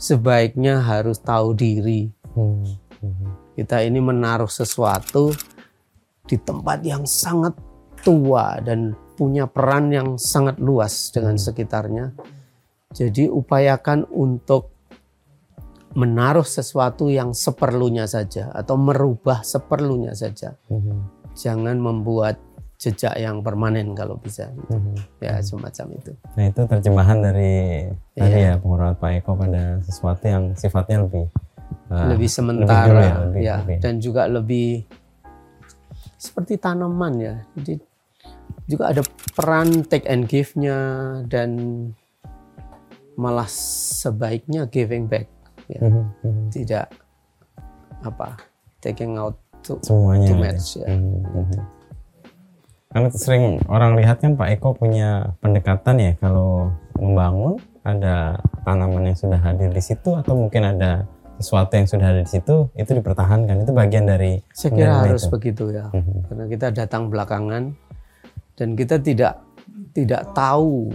sebaiknya 0.00 0.80
harus 0.80 1.20
tahu 1.20 1.52
diri 1.52 2.08
hmm, 2.32 2.64
hmm, 3.04 3.30
kita 3.60 3.84
ini 3.84 4.00
menaruh 4.00 4.48
sesuatu 4.48 5.36
di 6.24 6.40
tempat 6.40 6.80
yang 6.80 7.04
sangat 7.04 7.52
tua 8.00 8.56
dan 8.64 8.96
punya 9.20 9.44
peran 9.44 9.92
yang 9.92 10.08
sangat 10.16 10.56
luas 10.56 11.12
dengan 11.12 11.36
sekitarnya. 11.36 12.16
Jadi 12.96 13.28
upayakan 13.28 14.08
untuk 14.08 14.72
menaruh 15.92 16.46
sesuatu 16.46 17.12
yang 17.12 17.36
seperlunya 17.36 18.08
saja 18.08 18.48
atau 18.54 18.80
merubah 18.80 19.44
seperlunya 19.44 20.16
saja. 20.16 20.56
hmm, 20.72 21.34
Jangan 21.36 21.76
membuat 21.78 22.40
jejak 22.80 23.12
yang 23.14 23.44
permanen 23.44 23.92
kalau 23.92 24.16
bisa. 24.16 24.48
hmm. 24.48 24.96
Ya 25.20 25.36
semacam 25.38 25.86
itu. 25.94 26.12
Nah 26.32 26.44
itu 26.46 26.60
terjemahan 26.64 27.18
dari 27.20 27.84
tadi 28.10 28.32
Iya. 28.34 28.50
ya 28.50 28.54
pengurangan 28.56 28.96
Pak 28.96 29.10
Eko 29.20 29.36
pada 29.36 29.62
sesuatu 29.80 30.24
yang 30.24 30.44
sifatnya 30.54 31.04
lebih 31.04 31.28
uh, 31.86 32.08
lebih 32.08 32.26
sementara 32.26 32.88
ya, 32.98 33.14
lebih- 33.20 33.42
ya 33.42 33.56
lebih. 33.60 33.76
dan 33.78 33.94
juga 33.96 34.24
lebih 34.24 34.88
seperti 36.16 36.56
tanaman 36.56 37.14
ya 37.16 37.34
jadi 37.54 37.76
juga 38.64 38.84
ada 38.88 39.02
peran 39.30 39.84
take 39.84 40.06
and 40.06 40.24
give-nya 40.24 40.76
dan 41.26 41.50
malah 43.14 43.48
sebaiknya 43.48 44.64
giving 44.66 45.04
back 45.04 45.28
ya 45.66 45.80
Mhm, 45.82 46.04
mhm. 46.22 46.44
tidak 46.48 46.88
apa 48.00 48.40
taking 48.78 49.14
out 49.14 49.36
to, 49.60 49.76
semuanya 49.80 50.26
to 50.26 50.34
ada. 50.34 50.42
match 50.42 50.68
ya 50.76 50.88
Mhm, 50.88 51.20
mhm. 51.26 51.60
Karena 52.90 53.06
sering 53.08 53.62
orang 53.64 53.94
lihat 53.94 54.18
kan 54.18 54.34
Pak 54.34 54.50
Eko 54.50 54.74
punya 54.74 55.30
pendekatan 55.38 55.94
ya 55.96 56.12
kalau 56.18 56.74
membangun 56.98 57.54
ada 57.80 58.34
tanaman 58.60 59.06
yang 59.06 59.16
sudah 59.16 59.38
hadir 59.38 59.70
di 59.70 59.78
situ 59.78 60.10
atau 60.12 60.34
mungkin 60.36 60.66
ada 60.66 61.06
sesuatu 61.38 61.72
yang 61.72 61.86
sudah 61.86 62.06
ada 62.08 62.20
di 62.20 62.28
situ 62.28 62.68
itu 62.74 62.90
dipertahankan 62.90 63.62
itu 63.62 63.72
bagian 63.72 64.04
dari 64.04 64.42
saya 64.50 64.74
kira 64.74 64.92
harus 65.06 65.22
itu. 65.22 65.32
begitu 65.32 65.64
ya 65.70 65.88
Mhm, 65.88 66.28
karena 66.28 66.44
kita 66.46 66.66
datang 66.74 67.02
belakangan 67.06 67.72
dan 68.54 68.68
kita 68.74 68.98
tidak 68.98 69.40
tidak 69.92 70.26
tahu 70.34 70.92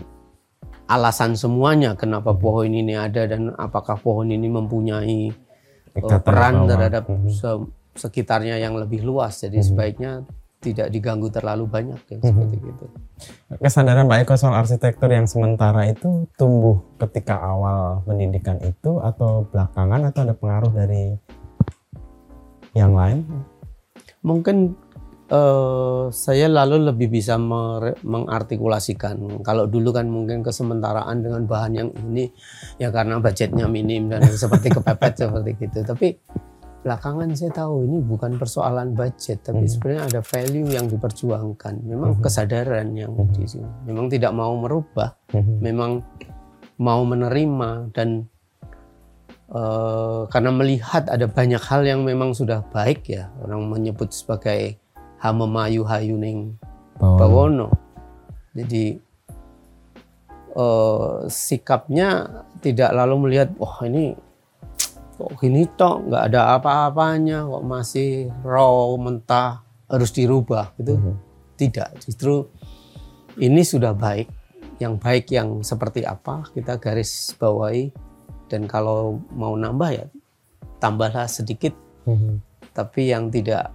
alasan 0.85 1.33
semuanya 1.33 1.95
kenapa 1.95 2.29
pohon 2.31 2.69
ini 2.69 2.93
ada 2.93 3.25
dan 3.25 3.49
apakah 3.51 3.97
pohon 3.97 4.29
ini 4.29 4.45
mempunyai 4.45 5.33
Ikatan 5.95 6.21
peran 6.21 6.53
bawah. 6.59 6.69
terhadap 6.69 7.03
Mhm. 7.07 7.31
se- 7.31 7.69
sekitarnya 7.97 8.59
yang 8.59 8.75
lebih 8.75 9.01
luas 9.01 9.39
jadi 9.39 9.63
sebaiknya 9.63 10.27
tidak 10.65 10.89
diganggu 10.89 11.29
terlalu 11.29 11.69
banyak 11.69 12.01
ya, 12.09 12.17
seperti 12.17 12.57
itu. 12.57 12.85
Kesadaran 13.61 14.09
Pak 14.09 14.25
Eko 14.25 14.33
soal 14.33 14.57
arsitektur 14.57 15.13
yang 15.13 15.29
sementara 15.29 15.85
itu 15.85 16.25
tumbuh 16.33 16.81
ketika 16.97 17.37
awal 17.37 18.01
pendidikan 18.09 18.57
itu 18.65 18.97
atau 18.97 19.45
belakangan 19.53 20.09
atau 20.09 20.25
ada 20.25 20.33
pengaruh 20.33 20.73
dari 20.73 21.13
yang 22.73 22.97
lain? 22.97 23.23
mungkin 24.25 24.73
eh, 25.29 26.03
saya 26.09 26.49
lalu 26.49 26.89
lebih 26.89 27.13
bisa 27.13 27.37
mere- 27.37 28.01
mengartikulasikan. 28.01 29.45
Kalau 29.45 29.69
dulu 29.69 29.93
kan 29.93 30.09
mungkin 30.09 30.41
kesementaraan 30.41 31.21
dengan 31.21 31.45
bahan 31.45 31.73
yang 31.77 31.89
ini 32.09 32.33
ya 32.81 32.89
karena 32.89 33.21
budgetnya 33.21 33.69
minim 33.69 34.09
dan 34.09 34.25
seperti 34.25 34.73
kepepet 34.73 35.13
seperti 35.21 35.51
gitu. 35.61 35.85
Tapi 35.85 36.17
belakangan 36.85 37.33
saya 37.33 37.49
tahu 37.49 37.89
ini 37.89 37.97
bukan 37.97 38.37
persoalan 38.37 38.93
budget 38.93 39.41
tapi 39.41 39.65
Mhm. 39.65 39.71
sebenarnya 39.73 40.03
ada 40.05 40.21
value 40.21 40.69
yang 40.69 40.85
diperjuangkan 40.85 41.81
memang 41.81 42.11
Mhm. 42.13 42.21
kesadaran 42.21 42.93
yang 42.93 43.09
Mhm. 43.09 43.33
di 43.33 43.45
sini 43.49 43.69
memang 43.89 44.05
tidak 44.05 44.29
mau 44.37 44.53
merubah 44.53 45.17
Mhm, 45.33 45.53
memang 45.65 45.91
mau 46.77 47.01
menerima 47.01 47.89
dan 47.89 48.29
eh, 49.45 50.21
karena 50.29 50.49
melihat 50.49 51.05
ada 51.05 51.29
banyak 51.29 51.61
hal 51.61 51.85
yang 51.85 52.01
memang 52.01 52.33
sudah 52.33 52.65
baik 52.69 53.05
ya 53.09 53.29
orang 53.41 53.65
menyebut 53.65 54.09
sebagai 54.09 54.77
hamemayu 55.21 55.85
hayuning 55.85 56.57
bawono 56.97 57.69
jadi 58.53 58.97
eh, 60.55 61.15
sikapnya 61.27 62.09
tidak 62.61 62.89
lalu 62.95 63.27
melihat 63.27 63.53
wah 63.59 63.85
ini 63.85 64.17
kok 65.15 65.31
gini 65.39 65.63
tok? 65.75 66.11
Nggak 66.11 66.23
ada 66.31 66.41
apa-apanya. 66.59 67.47
Kok 67.47 67.63
masih 67.63 68.29
raw 68.43 68.91
mentah 68.99 69.63
harus 69.87 70.11
dirubah 70.11 70.75
gitu. 70.77 70.99
Mhm, 70.99 71.13
tidak. 71.55 71.95
Justru 72.03 72.51
ini 73.39 73.63
sudah 73.63 73.95
baik. 73.95 74.27
Yang 74.75 74.93
baik 74.99 75.25
yang 75.31 75.49
seperti 75.63 76.03
apa 76.03 76.45
kita 76.51 76.75
garis 76.77 77.31
bawahi. 77.39 77.89
Dan 78.45 78.67
kalau 78.69 79.23
mau 79.33 79.55
nambah 79.55 79.89
ya 79.95 80.05
tambahlah 80.77 81.25
sedikit. 81.25 81.73
Mhm, 82.05 82.43
tapi 82.75 83.09
yang 83.09 83.31
tidak 83.31 83.71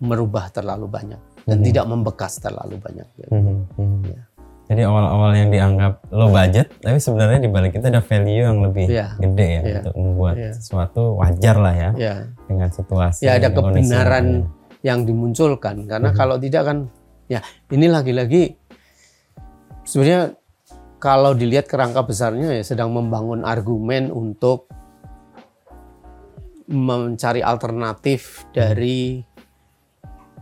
merubah 0.00 0.48
terlalu 0.48 0.88
banyak. 0.88 1.20
Dan 1.44 1.60
Mhm. 1.60 1.66
tidak 1.66 1.84
membekas 1.88 2.38
terlalu 2.40 2.76
banyak. 2.78 3.08
Mhm, 3.28 3.56
mhm. 3.74 4.00
Ya. 4.06 4.22
Jadi 4.70 4.86
awal-awal 4.86 5.34
yang 5.34 5.50
dianggap 5.50 5.98
low 6.14 6.30
budget, 6.30 6.70
tapi 6.78 7.02
sebenarnya 7.02 7.42
di 7.42 7.50
balik 7.50 7.74
itu 7.74 7.82
ada 7.90 7.98
value 7.98 8.46
yang 8.46 8.62
lebih 8.62 8.86
Iya, 8.86 9.18
gede 9.18 9.46
ya 9.50 9.60
iya, 9.66 9.74
untuk 9.82 9.94
membuat 9.98 10.34
iya. 10.38 10.52
sesuatu 10.54 11.02
wajar 11.18 11.56
lah 11.58 11.74
ya 11.74 11.90
ya 11.98 12.14
dengan 12.46 12.70
situasi. 12.70 13.26
ya 13.26 13.34
ada 13.34 13.50
kebenaran 13.50 14.26
yang 14.30 14.46
yang 14.86 15.00
dimunculkan 15.02 15.90
karena 15.90 16.14
Mhm. 16.14 16.16
kalau 16.16 16.38
tidak 16.38 16.62
kan 16.70 16.78
ya 17.26 17.42
ini 17.68 17.90
lagi-lagi 17.90 18.54
sebenarnya 19.82 20.38
kalau 21.02 21.34
dilihat 21.34 21.66
kerangka 21.66 22.06
besarnya 22.06 22.54
ya 22.54 22.62
sedang 22.62 22.94
membangun 22.94 23.42
argumen 23.42 24.14
untuk 24.14 24.70
mencari 26.70 27.42
alternatif 27.42 28.46
dari 28.54 29.18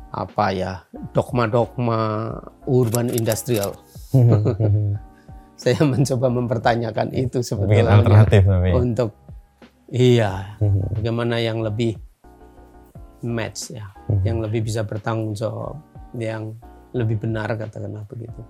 apa 0.08 0.46
ya 0.52 0.84
dogma-dogma 1.12 2.28
urban 2.68 3.08
industrial. 3.08 3.72
saya 5.62 5.80
mencoba 5.82 6.26
mempertanyakan 6.28 7.10
itu 7.12 7.42
sebetulnya 7.42 7.98
alternatif 7.98 8.42
tapi. 8.42 8.68
ya. 8.68 8.74
untuk 8.74 9.10
iya 9.88 10.32
Mhm, 10.58 11.00
bagaimana 11.00 11.36
yang 11.38 11.58
lebih 11.60 11.98
match 13.22 13.74
ya 13.74 13.90
Mhm. 14.06 14.22
yang 14.22 14.38
lebih 14.38 14.60
bisa 14.62 14.82
bertanggung 14.82 15.34
jawab 15.34 15.82
yang 16.14 16.54
lebih 16.94 17.18
benar 17.18 17.52
katakanlah 17.52 18.06
begitu 18.06 18.40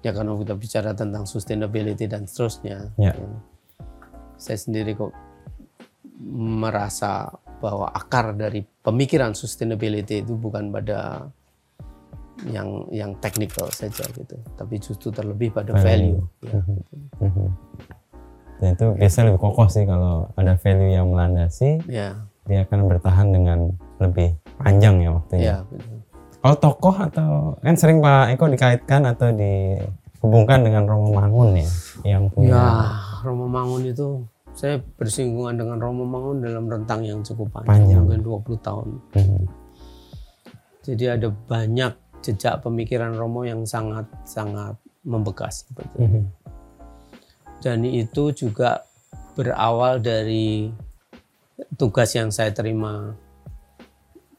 ya 0.00 0.10
kalau 0.10 0.38
kita 0.38 0.54
bicara 0.54 0.90
tentang 0.92 1.22
sustainability 1.22 2.06
dan 2.06 2.24
seterusnya 2.24 2.90
Ya. 2.96 3.12
saya 4.36 4.56
sendiri 4.56 4.94
kok 4.94 5.12
merasa 6.26 7.28
bahwa 7.56 7.88
akar 7.88 8.32
dari 8.32 8.60
pemikiran 8.62 9.32
sustainability 9.32 10.20
itu 10.20 10.32
bukan 10.32 10.68
pada 10.68 11.28
yang 12.44 12.68
yang 12.92 13.16
technical 13.16 13.64
saja 13.72 14.04
gitu 14.12 14.36
tapi 14.54 14.76
justru 14.76 15.08
terlebih 15.08 15.48
pada 15.50 15.72
Value. 15.72 16.20
value, 16.20 16.20
ya. 16.44 16.60
Dan 18.56 18.68
itu 18.72 18.86
biasanya 18.92 19.24
lebih 19.30 19.40
kokoh 19.42 19.68
sih 19.68 19.84
kalau 19.84 20.28
ada 20.32 20.56
value 20.56 20.88
yang 20.90 21.08
melandasi, 21.08 21.80
ya 21.88 22.16
dia 22.44 22.64
akan 22.64 22.88
bertahan 22.88 23.28
dengan 23.28 23.68
lebih 23.98 24.32
panjang 24.56 25.00
ya 25.00 25.10
waktunya. 25.12 25.44
ya 25.44 25.56
betul. 25.68 25.96
Kalau 26.40 26.56
tokoh 26.56 26.96
atau 26.96 27.30
kan 27.58 27.74
sering 27.74 27.98
Pak 27.98 28.32
Eko 28.32 28.46
dikaitkan 28.46 29.02
atau 29.02 29.34
dihubungkan 29.34 30.62
dengan 30.62 30.86
Romo 30.86 31.10
Mangun 31.10 31.58
ya, 31.58 31.68
yang 32.06 32.30
punya 32.30 32.54
Ya, 32.54 32.64
Romo 33.26 33.44
Mangun 33.44 33.82
itu 33.82 34.22
saya 34.54 34.78
bersinggungan 34.96 35.58
dengan 35.58 35.76
Romo 35.76 36.06
Mangun 36.06 36.40
dalam 36.40 36.64
rentang 36.64 37.02
yang 37.02 37.20
cukup 37.20 37.50
Panjang. 37.50 37.92
panjang, 37.92 38.00
mungkin 38.04 38.22
20 38.22 38.56
tahun. 38.62 38.88
Mhm, 39.12 39.42
Jadi 40.80 41.04
ada 41.10 41.28
banyak 41.28 41.92
jejak 42.26 42.66
pemikiran 42.66 43.14
Romo 43.14 43.46
yang 43.46 43.62
sangat-sangat 43.62 44.74
membekas 45.06 45.62
seperti 45.62 45.94
itu. 45.94 46.02
mhm, 46.02 46.22
Dan 47.62 47.78
itu 47.86 48.34
juga 48.34 48.82
berawal 49.38 50.02
dari 50.02 50.70
tugas 51.78 52.12
yang 52.18 52.34
saya 52.34 52.50
terima 52.50 53.14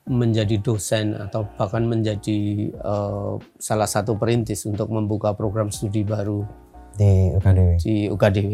menjadi 0.08 0.64
dosen 0.64 1.16
atau 1.20 1.44
bahkan 1.60 1.84
menjadi 1.84 2.72
eh, 2.72 3.34
salah 3.60 3.90
satu 3.90 4.16
perintis 4.16 4.64
untuk 4.64 4.88
membuka 4.88 5.36
program 5.36 5.68
studi 5.68 6.08
baru 6.08 6.48
di 6.96 7.36
UKDW. 7.36 7.70
di 7.84 7.96
UKDW 8.08 8.54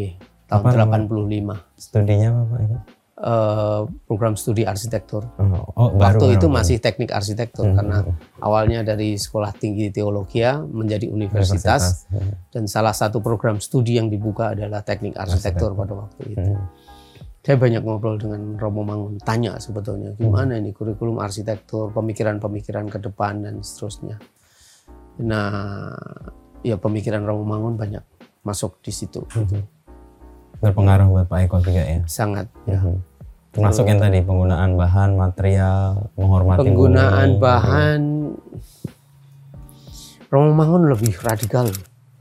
tahun 0.50 0.62
Apa 0.66 0.68
nama? 0.74 0.98
85. 1.06 1.80
Studinya 1.80 2.28
apa 2.34 2.42
Pak 2.50 2.60
Eh, 3.14 3.82
program 4.10 4.34
studi 4.34 4.66
arsitektur. 4.66 5.22
Oh, 5.38 5.70
oh, 5.78 5.88
baru 5.94 6.18
Waktu 6.18 6.34
itu 6.34 6.50
baru. 6.50 6.56
masih 6.58 6.76
teknik 6.82 7.14
arsitektur 7.14 7.70
Mhm, 7.70 7.74
karena 7.78 7.98
awalnya 8.42 8.82
dari 8.82 9.14
sekolah 9.14 9.54
tinggi 9.54 9.94
teologia 9.94 10.58
menjadi 10.58 11.06
universitas, 11.06 12.10
Mhm, 12.10 12.50
dan 12.50 12.64
salah 12.66 12.90
satu 12.90 13.22
program 13.22 13.62
studi 13.62 14.02
yang 14.02 14.10
dibuka 14.10 14.58
adalah 14.58 14.82
teknik 14.82 15.14
arsitektur 15.14 15.78
pada 15.78 15.94
waktu 15.94 16.34
itu. 16.34 16.42
mhm, 16.58 16.66
Saya 17.44 17.54
banyak 17.60 17.86
ngobrol 17.86 18.18
dengan 18.18 18.56
Romo 18.58 18.82
Mangun, 18.82 19.20
tanya 19.22 19.60
sebetulnya 19.62 20.16
gimana 20.18 20.58
ini 20.58 20.74
kurikulum 20.74 21.20
arsitektur, 21.22 21.94
pemikiran-pemikiran 21.94 22.90
ke 22.90 22.98
depan 22.98 23.46
dan 23.46 23.62
seterusnya. 23.62 24.18
Nah, 25.22 25.94
ya 26.66 26.80
pemikiran 26.80 27.22
Romo 27.22 27.46
Mangun 27.46 27.78
banyak 27.78 28.02
masuk 28.42 28.82
di 28.82 28.90
situ, 28.90 29.22
mhm. 29.28 29.60
Berpengaruh 30.64 31.06
buat 31.06 31.26
Pak 31.26 31.38
Eko 31.42 31.56
juga 31.60 31.82
ya. 31.82 32.00
sangat 32.06 32.48
ya. 32.64 32.80
Mhm. 32.80 32.96
Termasuk 33.52 33.86
yang 33.86 34.02
tadi 34.02 34.18
penggunaan 34.18 34.74
bahan, 34.74 35.14
material, 35.14 36.10
menghormati 36.16 36.58
Penggunaan 36.64 37.28
bumi. 37.30 37.38
bahan 37.38 38.00
Romo 40.26 40.50
Mangun 40.52 40.90
lebih 40.90 41.14
radikal. 41.22 41.70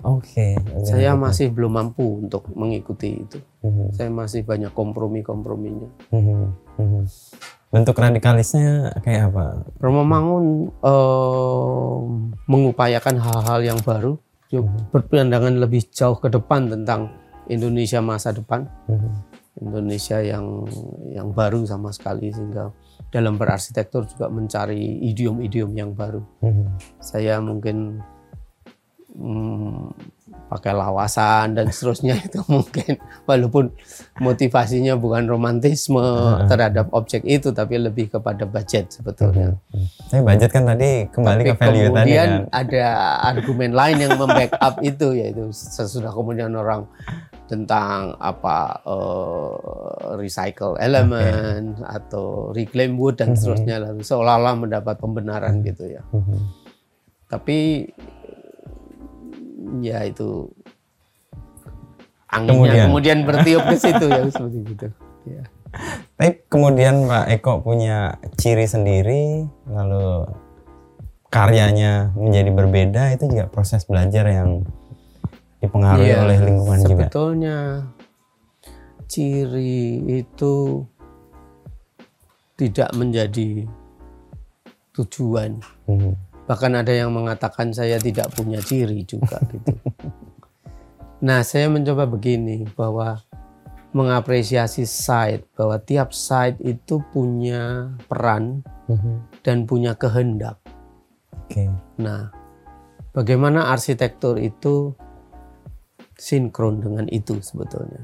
Oke. 0.03 0.53
Saya 0.84 1.15
masih 1.15 1.49
belum 1.49 1.73
mampu 1.73 2.21
untuk 2.21 2.51
mengikuti 2.53 3.17
itu. 3.17 3.39
Mhm, 3.63 3.95
Saya 3.95 4.12
masih 4.12 4.43
banyak 4.43 4.69
kompromi-komprominya. 4.69 5.89
mhm, 6.12 6.53
mhm. 6.77 7.03
Bentuk 7.73 7.97
radikalisnya 7.97 8.93
kayak 9.01 9.34
apa? 9.34 9.65
Romo 9.82 10.06
Mangun 10.06 10.45
eh, 10.69 11.97
mengupayakan 12.45 13.17
hal-hal 13.17 13.60
yang 13.65 13.79
baru, 13.82 14.19
dia 14.45 14.62
berpandangan 14.93 15.58
lebih 15.58 15.89
jauh 15.89 16.13
ke 16.13 16.29
depan 16.29 16.69
tentang 16.69 17.10
Indonesia 17.47 17.99
masa 17.99 18.32
depan, 18.32 18.67
Mhm, 18.88 19.12
Indonesia 19.62 20.17
yang 20.19 20.65
yang 21.08 21.29
baru 21.29 21.62
sama 21.63 21.93
sekali 21.93 22.34
sehingga 22.34 22.73
dalam 23.10 23.38
berarsitektur 23.38 24.10
juga 24.10 24.25
mencari 24.27 24.82
idiom-idiom 25.08 25.71
yang 25.73 25.91
baru. 25.93 26.21
mhm, 26.41 26.65
Saya 26.97 27.38
mungkin 27.38 28.01
hmm, 29.13 29.93
pakai 30.49 30.73
lawasan 30.73 31.53
dan 31.53 31.69
seterusnya 31.69 32.17
itu 32.17 32.41
mungkin 32.49 32.97
walaupun 33.25 33.69
motivasinya 34.17 34.97
bukan 34.97 35.25
romantisme 35.25 36.01
terhadap 36.49 36.89
objek 36.89 37.21
itu 37.21 37.53
tapi 37.53 37.77
lebih 37.77 38.10
kepada 38.10 38.45
budget 38.45 38.89
sebetulnya. 38.89 39.53
Hmm. 39.69 39.86
Tapi 40.10 40.21
budget 40.21 40.49
kan 40.49 40.65
tadi 40.65 41.06
kembali 41.10 41.41
Tapi 41.41 41.49
ke 41.49 41.56
value 41.58 41.89
tadi 41.89 41.89
kemudian 41.89 42.29
kan. 42.29 42.41
ada 42.49 42.86
argumen 43.23 43.71
lain 43.73 43.97
yang 44.01 44.13
membackup 44.17 44.82
itu 44.82 45.08
yaitu 45.13 45.49
sesudah 45.53 46.10
kemudian 46.10 46.53
orang 46.53 46.89
tentang 47.53 48.17
apa 48.17 48.81
eh, 48.81 49.53
recycle 50.17 50.73
element 50.81 51.77
atau 51.85 52.49
reclaim 52.49 52.97
wood 52.97 53.21
dan 53.21 53.33
Mhm. 53.33 53.37
seterusnya 53.37 53.75
lalu 53.77 54.01
seolah-olah 54.01 54.55
mendapat 54.57 54.97
pembenaran 54.97 55.61
gitu 55.61 55.85
ya. 55.85 56.01
Mhm. 56.09 56.37
Tapi 57.29 57.59
ya 59.81 60.01
itu 60.03 60.49
Kemudian. 62.29 62.49
anginnya 62.49 62.83
kemudian, 62.89 63.17
bertiup 63.29 63.63
ke 63.69 63.75
situ 63.77 64.05
ya 64.09 64.21
seperti 64.25 64.59
itu. 64.65 64.87
Ya. 65.29 65.43
Tapi 66.17 66.45
kemudian 66.49 67.05
Pak 67.05 67.25
Eko 67.29 67.53
punya 67.61 68.17
ciri 68.37 68.65
sendiri, 68.65 69.45
lalu 69.65 70.29
karyanya 71.29 72.13
menjadi 72.13 72.49
berbeda, 72.53 73.03
itu 73.13 73.25
juga 73.25 73.49
proses 73.49 73.85
belajar 73.85 74.29
yang 74.29 74.61
dipengaruhi 75.63 76.06
Iya, 76.06 76.17
oleh 76.21 76.38
lingkungan 76.43 76.80
juga. 76.80 76.89
sebetulnya 77.08 77.58
ciri 79.08 80.04
itu 80.19 80.84
tidak 82.54 82.89
menjadi 82.93 83.65
tujuan. 84.93 85.58
Mhm. 85.89 86.13
Bahkan 86.43 86.71
ada 86.76 86.91
yang 86.91 87.10
mengatakan 87.10 87.71
saya 87.71 87.97
tidak 87.97 88.30
punya 88.36 88.60
ciri 88.60 89.08
juga 89.08 89.39
gitu. 89.52 89.73
Nah, 91.23 91.39
saya 91.41 91.71
mencoba 91.71 92.04
begini 92.04 92.67
bahwa 92.76 93.23
mengapresiasi 93.93 94.84
site 94.84 95.45
bahwa 95.54 95.78
tiap 95.80 96.12
site 96.12 96.60
itu 96.60 96.99
punya 97.13 97.93
peran 98.10 98.65
Mhm. 98.89 99.39
dan 99.45 99.63
punya 99.63 99.95
kehendak. 99.95 100.60
Oke. 101.47 101.69
Nah, 101.95 102.28
bagaimana 103.13 103.71
arsitektur 103.71 104.36
itu 104.36 104.91
sinkron 106.17 106.80
dengan 106.82 107.06
itu 107.10 107.39
sebetulnya. 107.41 108.04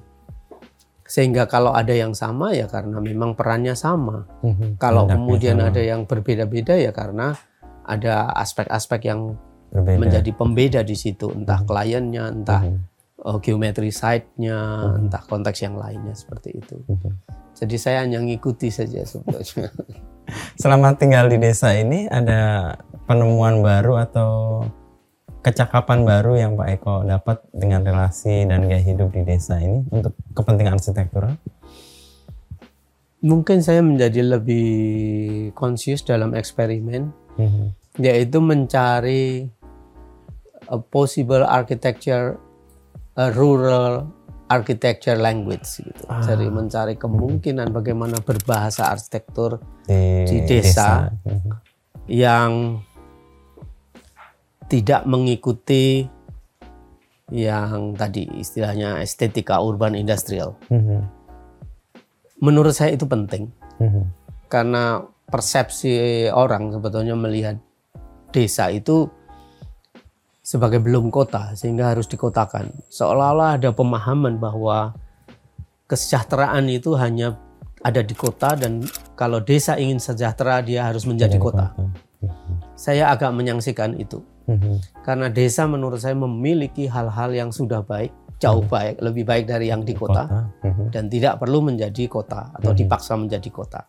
Sehingga 1.10 1.50
kalau 1.50 1.74
ada 1.74 1.90
yang 1.90 2.14
sama 2.14 2.54
ya 2.54 2.70
karena 2.70 3.02
memang 3.02 3.34
perannya 3.34 3.74
sama. 3.74 4.30
Mhm. 4.46 4.78
Kalau 4.78 5.10
kemudian 5.10 5.58
sama. 5.58 5.74
ada 5.74 5.82
yang 5.82 6.06
berbeda-beda 6.06 6.78
ya 6.78 6.94
karena 6.94 7.34
ada 7.82 8.30
aspek-aspek 8.38 9.10
yang 9.10 9.34
berbeda. 9.74 9.98
menjadi 9.98 10.32
pembeda 10.38 10.82
di 10.86 10.94
situ, 10.94 11.34
entah 11.34 11.66
kliennya, 11.66 12.30
entah 12.30 12.62
Mhm. 12.62 12.78
uh, 13.26 13.38
geometri 13.42 13.90
site-nya, 13.90 14.58
entah 15.02 15.26
konteks 15.26 15.66
yang 15.66 15.74
lainnya 15.82 16.14
seperti 16.14 16.62
itu. 16.62 16.78
Mhm. 16.86 17.12
Jadi 17.58 17.76
saya 17.82 18.06
hanya 18.06 18.22
ngikuti 18.22 18.70
saja 18.70 19.02
sebetulnya. 19.02 19.74
Selama 20.62 20.94
tinggal 20.94 21.26
di 21.26 21.42
desa 21.42 21.74
ini 21.74 22.06
ada 22.06 22.72
penemuan 23.10 23.66
baru 23.66 23.98
atau 23.98 24.62
kecakapan 25.40 26.04
baru 26.04 26.36
yang 26.36 26.60
Pak 26.60 26.68
Eko 26.80 26.96
dapat 27.04 27.40
dengan 27.56 27.84
relasi 27.84 28.44
dan 28.44 28.68
gaya 28.68 28.84
hidup 28.84 29.16
di 29.16 29.24
desa 29.24 29.56
ini 29.60 29.88
untuk 29.90 30.16
kepentingan 30.36 30.76
arsitektural? 30.76 31.40
Mungkin 33.20 33.60
saya 33.60 33.84
menjadi 33.84 34.24
lebih 34.24 34.68
konsius 35.52 36.04
dalam 36.04 36.32
eksperimen 36.32 37.12
Mhm. 37.36 37.66
yaitu 38.00 38.40
mencari 38.40 39.48
a 40.68 40.78
possible 40.80 41.44
architecture 41.44 42.40
a 43.16 43.28
rural 43.36 44.08
architecture 44.48 45.20
language 45.20 45.68
gitu. 45.84 46.04
Ah. 46.08 46.24
Jadi 46.24 46.48
mencari 46.48 46.96
kemungkinan 46.96 47.70
bagaimana 47.70 48.18
berbahasa 48.24 48.88
arsitektur 48.90 49.60
Di, 49.86 50.26
Di 50.26 50.38
desa. 50.48 51.12
Mhm. 51.26 51.52
yang 52.10 52.82
tidak 54.70 55.04
mengikuti 55.10 56.06
yang 57.30 57.94
tadi 57.94 58.26
istilahnya 58.38 59.02
estetika 59.02 59.62
urban 59.62 59.98
industrial. 59.98 60.58
Mhm. 60.70 61.06
Menurut 62.40 62.72
saya 62.72 62.96
itu 62.96 63.04
penting 63.04 63.52
Mhm. 63.82 64.04
karena 64.48 65.04
persepsi 65.30 66.26
orang 66.32 66.74
sebetulnya 66.74 67.14
melihat 67.14 67.60
desa 68.34 68.72
itu 68.74 69.10
sebagai 70.42 70.82
belum 70.82 71.14
kota 71.14 71.54
sehingga 71.54 71.94
harus 71.94 72.10
dikotakan. 72.10 72.74
Seolah-olah 72.90 73.62
ada 73.62 73.70
pemahaman 73.70 74.42
bahwa 74.42 74.98
kesejahteraan 75.86 76.66
itu 76.70 76.98
hanya 76.98 77.38
ada 77.86 78.02
di 78.02 78.18
kota 78.18 78.58
dan 78.58 78.82
kalau 79.14 79.38
desa 79.38 79.78
ingin 79.78 80.02
sejahtera 80.02 80.66
dia 80.66 80.90
harus 80.90 81.06
menjadi 81.06 81.38
kota. 81.38 81.78
Saya 82.80 83.12
agak 83.12 83.36
menyangsikan 83.36 84.00
itu 84.00 84.24
Mhm. 84.48 85.04
karena 85.04 85.28
desa 85.28 85.68
menurut 85.68 86.00
saya 86.00 86.16
memiliki 86.16 86.88
hal-hal 86.88 87.36
yang 87.36 87.52
sudah 87.52 87.84
baik, 87.84 88.16
jauh 88.40 88.64
baik, 88.64 89.04
lebih 89.04 89.28
baik 89.28 89.52
dari 89.52 89.68
yang 89.68 89.84
di 89.84 89.92
kota 89.92 90.48
Mhm. 90.64 90.96
dan 90.96 91.12
tidak 91.12 91.44
perlu 91.44 91.60
menjadi 91.60 92.08
kota 92.08 92.56
atau 92.56 92.72
Mhm. 92.72 92.78
dipaksa 92.80 93.20
menjadi 93.20 93.50
kota. 93.52 93.84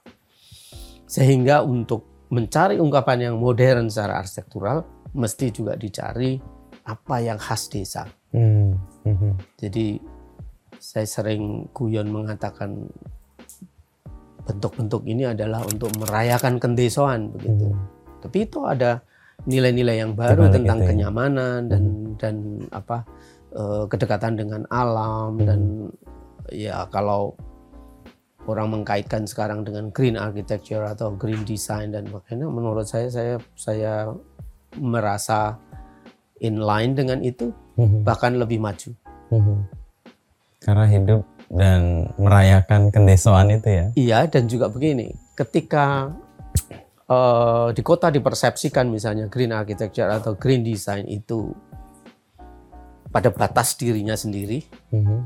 Sehingga 1.06 1.62
untuk 1.62 2.26
mencari 2.34 2.82
ungkapan 2.82 3.30
yang 3.30 3.38
modern 3.38 3.86
secara 3.86 4.18
arsitektural 4.18 4.82
mesti 5.14 5.54
juga 5.54 5.78
dicari 5.78 6.38
apa 6.82 7.22
yang 7.22 7.38
khas 7.38 7.70
desa. 7.70 8.10
Mhm. 8.34 8.74
Mhm. 9.06 9.30
Jadi 9.54 10.02
saya 10.82 11.06
sering 11.06 11.70
guyon 11.70 12.10
mengatakan 12.10 12.90
bentuk-bentuk 14.50 15.06
ini 15.06 15.30
adalah 15.30 15.62
untuk 15.62 15.94
merayakan 15.94 16.58
kendesoan 16.58 17.30
begitu. 17.30 17.70
Mhm. 17.70 17.99
Tapi 18.20 18.46
itu 18.46 18.62
ada 18.64 19.00
nilai-nilai 19.48 20.04
yang 20.04 20.12
baru 20.12 20.52
tentang 20.52 20.84
itu 20.84 20.84
ya. 20.84 20.88
kenyamanan 20.92 21.60
dan 21.66 21.82
dan 22.20 22.34
apa 22.70 23.08
eh, 23.56 23.84
kedekatan 23.88 24.36
dengan 24.36 24.62
alam 24.68 25.40
Hmm. 25.40 25.46
dan 25.48 25.60
ya 26.52 26.84
kalau 26.92 27.32
orang 28.44 28.72
mengkaitkan 28.72 29.24
sekarang 29.24 29.64
dengan 29.64 29.88
green 29.92 30.16
architecture 30.16 30.84
atau 30.84 31.12
green 31.14 31.40
design 31.44 31.92
dan 31.92 32.08
makanya 32.08 32.48
menurut 32.48 32.84
saya 32.84 33.08
saya 33.08 33.34
saya 33.56 34.12
merasa 34.76 35.56
in 36.40 36.60
line 36.60 36.96
dengan 36.96 37.20
itu 37.20 37.52
Mhm. 37.76 38.04
bahkan 38.04 38.36
lebih 38.36 38.60
maju. 38.60 38.90
Mhm. 39.32 39.56
Karena 40.60 40.84
hidup 40.84 41.22
dan 41.48 42.06
merayakan 42.20 42.92
kendesoan 42.92 43.50
itu 43.50 43.68
ya. 43.68 43.86
Iya 43.96 44.18
dan 44.28 44.46
juga 44.46 44.68
begini, 44.68 45.10
ketika 45.34 46.12
eh, 47.10 47.68
di 47.74 47.82
kota 47.82 48.06
dipersepsikan 48.08 48.86
misalnya 48.86 49.26
green 49.26 49.50
architecture 49.50 50.06
atau 50.06 50.38
green 50.38 50.62
design 50.62 51.10
itu 51.10 51.50
pada 53.10 53.34
batas 53.34 53.74
dirinya 53.74 54.14
sendiri, 54.14 54.62
Mhm. 54.94 55.18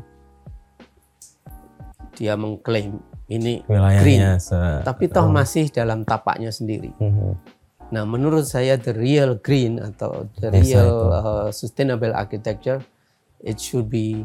dia 2.14 2.38
mengklaim 2.38 3.02
ini 3.26 3.64
Wilayahnya 3.66 4.38
se 4.40 4.56
tapi 4.86 5.10
toh 5.10 5.26
masih 5.28 5.68
dalam 5.68 6.06
tapaknya 6.06 6.54
sendiri. 6.54 6.94
Mhm. 6.96 7.32
Nah, 7.92 8.02
menurut 8.08 8.48
saya 8.48 8.80
the 8.80 8.96
real 8.96 9.36
green 9.38 9.76
atau 9.78 10.26
the 10.40 10.48
Desa 10.48 10.80
real 10.80 10.88
itu. 10.88 11.06
uh, 11.12 11.48
sustainable 11.52 12.14
architecture 12.16 12.80
it 13.44 13.60
should 13.60 13.92
be 13.92 14.24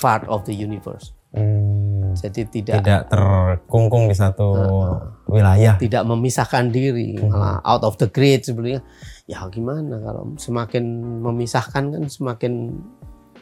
part 0.00 0.24
of 0.26 0.48
the 0.48 0.54
universe. 0.56 1.12
Hmm, 1.36 1.89
Jadi 2.12 2.40
tidak 2.46 2.80
tidak 2.80 3.00
terkungkung 3.06 4.06
di 4.06 4.14
satu 4.14 4.48
wilayah. 5.26 5.76
tidak 5.76 6.02
memisahkan 6.02 6.68
diri 6.68 7.14
Hmm. 7.14 7.30
malah 7.30 7.58
out 7.62 7.82
of 7.82 7.94
the 7.96 8.06
grid 8.06 8.42
sebelumnya 8.42 8.82
ya 9.24 9.46
gimana 9.46 9.96
kalau 9.96 10.34
semakin 10.36 10.84
memisahkan 11.20 11.84
kan 11.88 12.02
semakin 12.06 12.74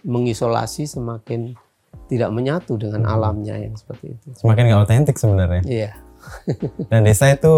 mengisolasi 0.03 0.85
semakin 0.85 1.57
tidak 2.07 2.29
menyatu 2.31 2.77
dengan 2.77 3.05
Hmm. 3.05 3.15
alamnya 3.15 3.57
yang 3.57 3.73
seperti 3.73 4.13
itu 4.13 4.29
Semakin 4.35 4.65
nggak 4.67 4.83
otentik 4.83 5.17
sebenarnya. 5.17 5.63
iya 5.65 5.93
Dan 6.87 7.07
desa 7.07 7.31
itu 7.31 7.55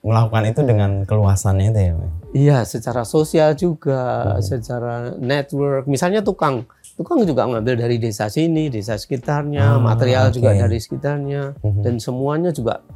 melakukan 0.00 0.46
itu 0.46 0.62
dengan 0.62 1.02
keluasannya 1.02 1.66
itu 1.68 1.80
ya. 1.82 1.94
Iya 2.32 2.58
secara 2.62 3.02
sosial 3.02 3.52
juga 3.52 4.00
Hmm. 4.24 4.40
secara 4.40 4.94
network 5.14 5.84
misalnya 5.84 6.22
tukang 6.22 6.64
tukang 6.94 7.22
juga 7.22 7.42
ngambil 7.44 7.74
dari 7.76 7.96
desa 7.98 8.26
sini 8.26 8.70
desa 8.70 8.94
sekitarnya 8.94 9.76
Ah, 9.76 9.82
material 9.82 10.30
juga 10.30 10.54
oke. 10.54 10.60
dari 10.62 10.78
sekitarnya 10.78 11.58
Mhm. 11.58 11.82
dan 11.82 11.94
semuanya 11.98 12.50
juga 12.50 12.86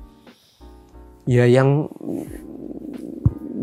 ya 1.26 1.44
yang 1.44 1.90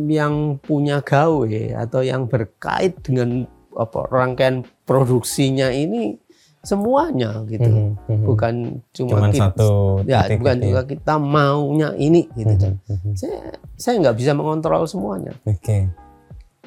yang 0.06 0.60
punya 0.60 1.02
gawe 1.02 1.56
atau 1.80 2.02
yang 2.04 2.28
berkait 2.28 3.00
dengan 3.02 3.48
apa 3.74 4.06
rangkaian 4.08 4.62
produksinya 4.86 5.68
ini 5.68 6.20
semuanya 6.62 7.46
gitu 7.46 7.66
Mhm, 7.66 7.90
mhm. 8.06 8.26
bukan 8.26 8.56
cuma 8.90 9.12
Cuman 9.22 9.32
kita, 9.32 9.42
satu 9.54 9.70
ya 10.04 10.26
titik 10.26 10.42
bukan 10.42 10.58
gitu 10.58 10.68
juga 10.68 10.82
kita 10.84 11.14
maunya 11.16 11.90
ini 11.96 12.26
gitu 12.34 12.70
Mhm, 12.70 12.90
mhm. 12.90 13.12
saya 13.14 13.40
saya 13.76 13.96
nggak 14.00 14.18
bisa 14.18 14.32
mengontrol 14.34 14.84
semuanya 14.86 15.34
Oke. 15.44 15.90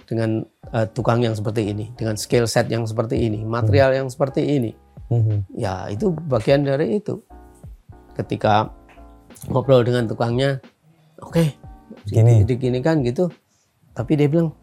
Dengan 0.08 0.40
eh, 0.72 0.88
tukang 0.96 1.20
yang 1.20 1.36
seperti 1.36 1.68
ini, 1.68 1.92
dengan 1.92 2.16
skill 2.16 2.48
set 2.48 2.72
yang 2.72 2.88
seperti 2.88 3.20
ini, 3.20 3.44
material 3.44 3.92
yang 3.92 4.08
seperti 4.08 4.40
ini. 4.40 4.72
Mhm. 5.12 5.52
Ya 5.52 5.84
itu 5.92 6.16
bagian 6.26 6.64
dari 6.64 6.96
itu. 6.96 7.20
Ketika 8.16 8.72
ngobrol 9.46 9.84
dengan 9.84 10.08
tukangnya, 10.08 10.58
oke, 11.20 11.54
Gini. 12.08 12.42
gini 12.48 12.80
kan 12.80 13.04
gitu. 13.04 13.28
Tapi 13.92 14.16
dia 14.16 14.26
bilang, 14.26 14.56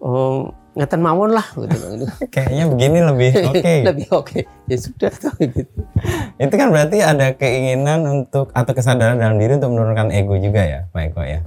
oh 0.00 0.54
ngeten 0.78 1.02
mawon 1.02 1.34
lah 1.34 1.44
gitu. 1.50 2.06
Kayaknya 2.34 2.64
begini 2.70 2.98
lebih 3.02 3.30
oke. 3.50 3.72
Lebih 3.90 4.08
oke. 4.14 4.40
Ya 4.70 4.76
sudah 4.78 5.10
tuh 5.10 5.34
gitu. 5.42 5.66
Itu 6.38 6.54
kan 6.54 6.70
berarti 6.70 7.02
ada 7.02 7.34
keinginan 7.34 8.06
untuk 8.06 8.54
atau 8.54 8.72
kesadaran 8.72 9.18
dalam 9.18 9.36
diri 9.36 9.58
untuk 9.58 9.74
menurunkan 9.74 10.14
ego 10.14 10.38
juga 10.38 10.62
ya, 10.62 10.80
Pak 10.94 11.02
Eko 11.10 11.22
ya. 11.26 11.40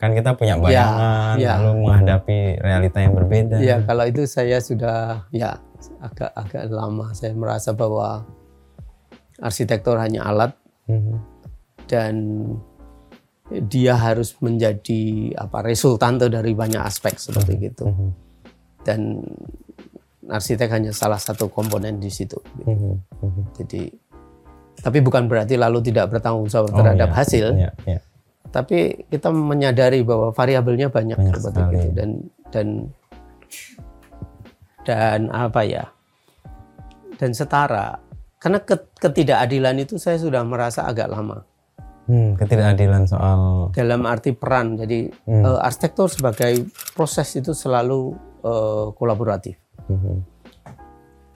Kan 0.00 0.16
kita 0.16 0.32
punya 0.32 0.56
bayangan, 0.56 1.36
ya. 1.36 1.60
lalu 1.60 1.84
menghadapi 1.84 2.38
realita 2.56 2.98
yang 2.98 3.12
berbeda. 3.12 3.60
Ya 3.60 3.84
kalau 3.84 4.08
itu 4.08 4.24
saya 4.24 4.56
sudah 4.58 5.28
ya 5.28 5.60
agak 6.00 6.32
agak 6.32 6.62
lama 6.68 7.12
saya 7.12 7.36
merasa 7.36 7.76
bahwa 7.76 8.24
arsitektur 9.38 9.96
hanya 9.96 10.24
alat 10.24 10.52
Mhm. 10.84 11.14
dan 11.84 12.14
dia 13.66 13.92
harus 13.94 14.36
menjadi 14.38 15.34
apa 15.34 15.60
resultante 15.60 16.28
dari 16.28 16.52
banyak 16.52 16.80
aspek 16.80 17.16
seperti 17.16 17.52
gitu 17.60 17.84
Mhm. 17.84 18.08
dan 18.80 19.20
arsitek 20.24 20.70
hanya 20.70 20.92
salah 20.92 21.18
satu 21.18 21.48
komponen 21.48 21.98
di 21.98 22.08
situ 22.08 22.38
gitu. 22.56 22.96
Mhm. 23.20 23.42
jadi 23.52 23.82
tapi 24.80 24.98
bukan 25.00 25.26
berarti 25.26 25.56
lalu 25.56 25.82
tidak 25.82 26.08
bertanggung 26.08 26.46
jawab 26.46 26.72
Oh, 26.72 26.78
terhadap 26.78 27.10
iya. 27.10 27.16
hasil 27.16 27.46
Iya, 27.52 27.70
iya. 27.84 28.00
Tapi 28.50 28.76
kita 29.06 29.30
menyadari 29.30 30.02
bahwa 30.02 30.30
variabelnya 30.30 30.88
banyak, 30.88 31.14
Banyak 31.14 31.34
seperti 31.34 31.60
sekali. 31.60 31.74
itu 31.76 31.88
dan 31.92 32.10
dan 32.48 32.66
dan 34.82 35.20
apa 35.28 35.60
ya? 35.62 35.84
Dan 37.16 37.30
setara. 37.30 38.00
Karena 38.36 38.58
ke- 38.58 38.90
ketidakadilan 38.96 39.76
itu 39.78 39.94
saya 39.96 40.16
sudah 40.16 40.40
merasa 40.42 40.82
agak 40.82 41.06
lama. 41.06 41.44
Hmm, 42.04 42.34
ketidakadilan 42.34 43.04
soal 43.04 43.68
dalam 43.70 44.02
arti 44.02 44.32
peran. 44.32 44.74
Jadi 44.74 45.12
Hmm. 45.22 45.44
eh, 45.44 45.58
arsitektur 45.60 46.08
sebagai 46.08 46.64
proses 46.92 47.28
itu 47.34 47.52
selalu 47.52 48.16
eh, 48.40 48.86
kolaboratif. 48.94 49.56
Mhm. 49.86 50.16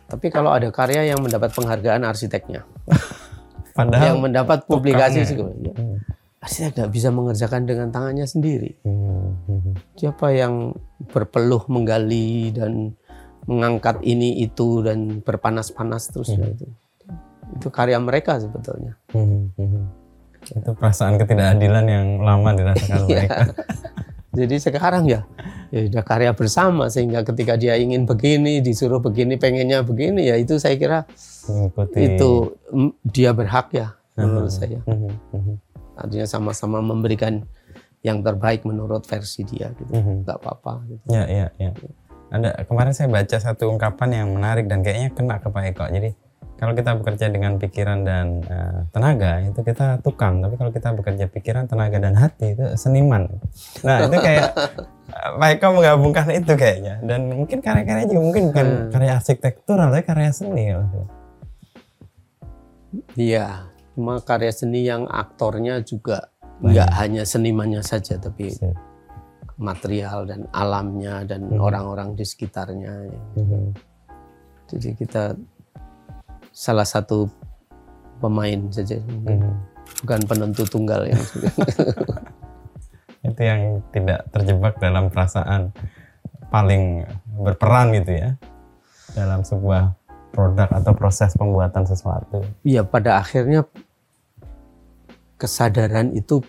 tapi 0.05 0.31
kalau 0.31 0.49
ada 0.49 0.69
karya 0.71 1.03
yang 1.07 1.19
mendapat 1.19 1.51
penghargaan 1.51 2.01
arsiteknya. 2.03 2.63
Padahal 3.75 4.15
yang 4.15 4.21
mendapat 4.23 4.63
publikasi 4.65 5.27
Hmm. 5.27 5.99
Arsitek 6.45 6.71
tidak 6.75 6.91
bisa 6.91 7.09
mengerjakan 7.09 7.65
dengan 7.65 7.89
tangannya 7.89 8.25
sendiri. 8.25 8.77
Mhm. 8.85 9.73
siapa 9.95 10.31
yang 10.31 10.77
berpeluh 11.07 11.65
menggali 11.67 12.51
dan 12.51 12.93
mengangkat 13.45 14.01
ini 14.03 14.41
itu 14.41 14.81
dan 14.81 15.21
berpanas-panas 15.21 16.09
terus 16.09 16.29
ya 16.31 16.45
itu 16.45 16.69
itu 17.55 17.69
karya 17.69 17.97
mereka 17.99 18.37
sebetulnya. 18.37 18.95
Mhm. 19.11 19.89
itu 20.45 20.71
perasaan 20.71 21.17
ketidakadilan 21.17 21.85
yang 21.87 22.07
lama 22.21 22.53
dirasakan 22.53 23.01
Iya. 23.09 23.25
mereka. 23.25 23.41
jadi 24.31 24.55
sekarang 24.61 25.05
ya 25.07 25.21
ya 25.71 25.81
sudah 25.87 26.03
karya 26.03 26.31
bersama 26.31 26.87
sehingga 26.87 27.23
ketika 27.23 27.57
dia 27.57 27.75
ingin 27.75 28.05
begini 28.05 28.61
disuruh 28.61 29.01
begini 29.01 29.35
pengennya 29.35 29.81
begini 29.81 30.25
ya 30.25 30.37
itu 30.37 30.57
saya 30.57 30.77
kira 30.77 31.09
Mengikuti. 31.47 31.97
itu 31.99 32.31
mm, 32.69 32.93
dia 33.03 33.33
berhak 33.33 33.73
ya 33.73 33.97
menurut 34.15 34.47
Mhm. 34.47 34.55
saya 34.55 34.81
Mhm. 34.85 35.55
Artinya 35.95 36.27
sama-sama 36.27 36.79
memberikan 36.79 37.43
yang 38.01 38.21
terbaik 38.21 38.63
menurut 38.63 39.03
versi 39.03 39.43
dia 39.43 39.73
gitu 39.73 39.89
Mhm. 39.91 40.29
nggak 40.29 40.39
apa-apa 40.39 40.73
gitu. 40.87 41.05
Ya, 41.09 41.25
ya, 41.25 41.47
ya. 41.57 41.71
Ada 42.29 42.67
kemarin 42.67 42.93
saya 42.93 43.09
baca 43.09 43.37
satu 43.37 43.71
ungkapan 43.71 44.11
yang 44.13 44.29
menarik 44.31 44.67
dan 44.67 44.83
kayaknya 44.83 45.09
kena 45.11 45.39
ke 45.39 45.49
Pak 45.49 45.65
Eko. 45.71 45.87
Jadi 45.89 46.11
kalau 46.55 46.71
kita 46.73 46.95
bekerja 46.95 47.27
dengan 47.29 47.57
pikiran 47.57 48.03
dan 48.03 48.27
eh, 48.43 48.79
tenaga 48.91 49.43
itu 49.43 49.61
kita 49.61 49.99
tukang, 50.01 50.39
tapi 50.39 50.55
kalau 50.55 50.71
kita 50.71 50.93
bekerja 50.93 51.25
pikiran, 51.27 51.65
tenaga 51.65 51.97
dan 51.97 52.15
hati 52.15 52.53
itu 52.53 52.65
seniman. 52.75 53.27
Nah 53.81 54.05
itu 54.05 54.17
kayak 54.19 54.53
eh, 55.15 55.31
Pak 55.35 55.49
Eko 55.57 55.67
menggabungkan 55.73 56.27
itu 56.31 56.53
kayaknya. 56.55 57.01
Dan 57.01 57.33
mungkin 57.33 57.59
karya-karyanya 57.59 58.09
juga 58.09 58.23
mungkin 58.23 58.43
bukan 58.51 58.67
Hmm. 58.67 58.91
karya 58.91 59.13
arsitektur, 59.17 59.77
tapi 59.77 60.03
karya 60.03 60.31
seni. 60.31 60.65
Iya, 63.17 63.74
karya 64.21 64.51
seni 64.51 64.83
yang 64.83 65.07
aktornya 65.07 65.81
juga 65.81 66.31
nggak 66.61 66.91
hanya 66.95 67.23
senimannya 67.23 67.83
saja, 67.83 68.15
tapi 68.17 68.51
Sip. 68.51 68.75
material 69.55 70.25
dan 70.25 70.47
alamnya 70.51 71.23
dan 71.25 71.47
Hmm. 71.47 71.59
orang-orang 71.59 72.15
di 72.15 72.23
sekitarnya. 72.23 72.93
ya. 73.07 73.21
Mhm. 73.39 73.65
Jadi 74.67 74.89
kita 74.95 75.35
salah 76.51 76.87
satu 76.87 77.27
pemain 78.19 78.71
saja, 78.71 78.99
Mhm. 78.99 79.51
bukan 80.03 80.21
penentu 80.25 80.63
tunggal 80.65 81.07
yang 81.07 81.19
Itu 83.25 83.41
yang 83.41 83.81
tidak 83.89 84.29
terjebak 84.31 84.77
dalam 84.79 85.09
perasaan 85.09 85.73
paling 86.51 87.09
berperan 87.35 87.91
gitu 87.95 88.13
ya 88.15 88.31
dalam 89.11 89.41
sebuah 89.41 89.97
produk 90.31 90.69
atau 90.69 90.93
proses 90.93 91.33
pembuatan 91.33 91.83
sesuatu. 91.83 92.43
ya 92.63 92.83
pada 92.83 93.17
akhirnya 93.17 93.65
kesadaran 95.37 96.13
itu 96.13 96.41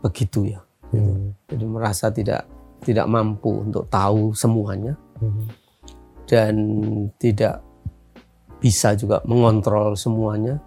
begitu 0.00 0.52
ya. 0.52 0.60
Hmm. 0.92 1.32
Jadi 1.48 1.64
merasa 1.64 2.08
tidak 2.08 2.46
tidak 2.84 3.08
mampu 3.08 3.64
untuk 3.64 3.88
tahu 3.88 4.36
semuanya 4.36 4.92
Mhm. 5.18 5.44
dan 6.28 6.54
tidak 7.16 7.64
bisa 8.60 8.92
juga 8.92 9.24
mengontrol 9.24 9.96
semuanya 9.96 10.60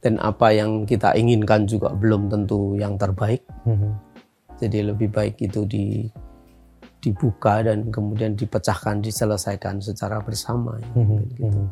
dan 0.00 0.20
apa 0.20 0.52
yang 0.52 0.84
kita 0.84 1.16
inginkan 1.16 1.64
juga 1.64 1.88
belum 1.88 2.28
tentu 2.28 2.76
yang 2.76 3.00
terbaik 3.00 3.40
Mhm. 3.64 3.90
jadi 4.60 4.92
lebih 4.92 5.08
baik 5.08 5.40
itu 5.40 5.64
di 5.64 6.04
dibuka 7.00 7.60
dan 7.60 7.88
kemudian 7.88 8.32
dipecahkan 8.32 9.00
diselesaikan 9.00 9.80
secara 9.80 10.20
bersama 10.20 10.76
ya. 10.80 10.88
Mhm. 10.92 11.16
gitu. 11.32 11.48
Mhm. 11.48 11.66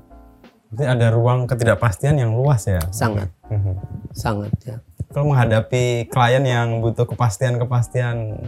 Jadi 0.72 0.84
ada 0.88 1.12
ruang 1.12 1.44
ketidakpastian 1.44 2.16
yang 2.16 2.32
luas 2.32 2.64
ya. 2.64 2.80
sangat 2.88 3.28
Mhm. 3.46 3.74
sangat 4.16 4.52
ya 4.64 4.76
Kalau 5.12 5.28
menghadapi 5.28 6.08
klien 6.08 6.40
yang 6.40 6.80
butuh 6.80 7.04
kepastian-kepastian 7.04 8.40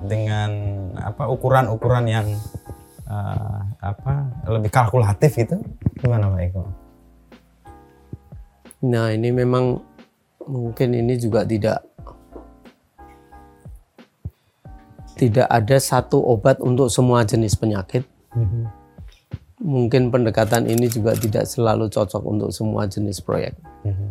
dengan 0.00 0.50
apa 0.96 1.28
ukuran-ukuran 1.28 2.08
yang 2.08 2.26
eh, 3.04 3.60
apa 3.76 4.12
lebih 4.48 4.70
kalkulatif 4.70 5.36
itu 5.36 5.60
gimana 5.96 6.30
Pak 6.30 6.40
Eko? 6.42 6.62
nah 8.80 9.12
ini 9.12 9.28
memang 9.28 9.76
mungkin 10.42 10.96
ini 10.96 11.20
juga 11.20 11.44
tidak 11.44 11.84
tidak 15.12 15.44
ada 15.44 15.76
satu 15.76 16.16
obat 16.16 16.56
untuk 16.60 16.88
semua 16.88 17.20
jenis 17.22 17.52
penyakit 17.52 18.08
Mhm. 18.32 18.79
Mungkin 19.60 20.08
pendekatan 20.08 20.64
ini 20.64 20.88
juga 20.88 21.12
tidak 21.12 21.44
selalu 21.44 21.92
cocok 21.92 22.24
untuk 22.24 22.48
semua 22.50 22.88
jenis 22.88 23.20
proyek. 23.20 23.52
Mhm. 23.84 24.08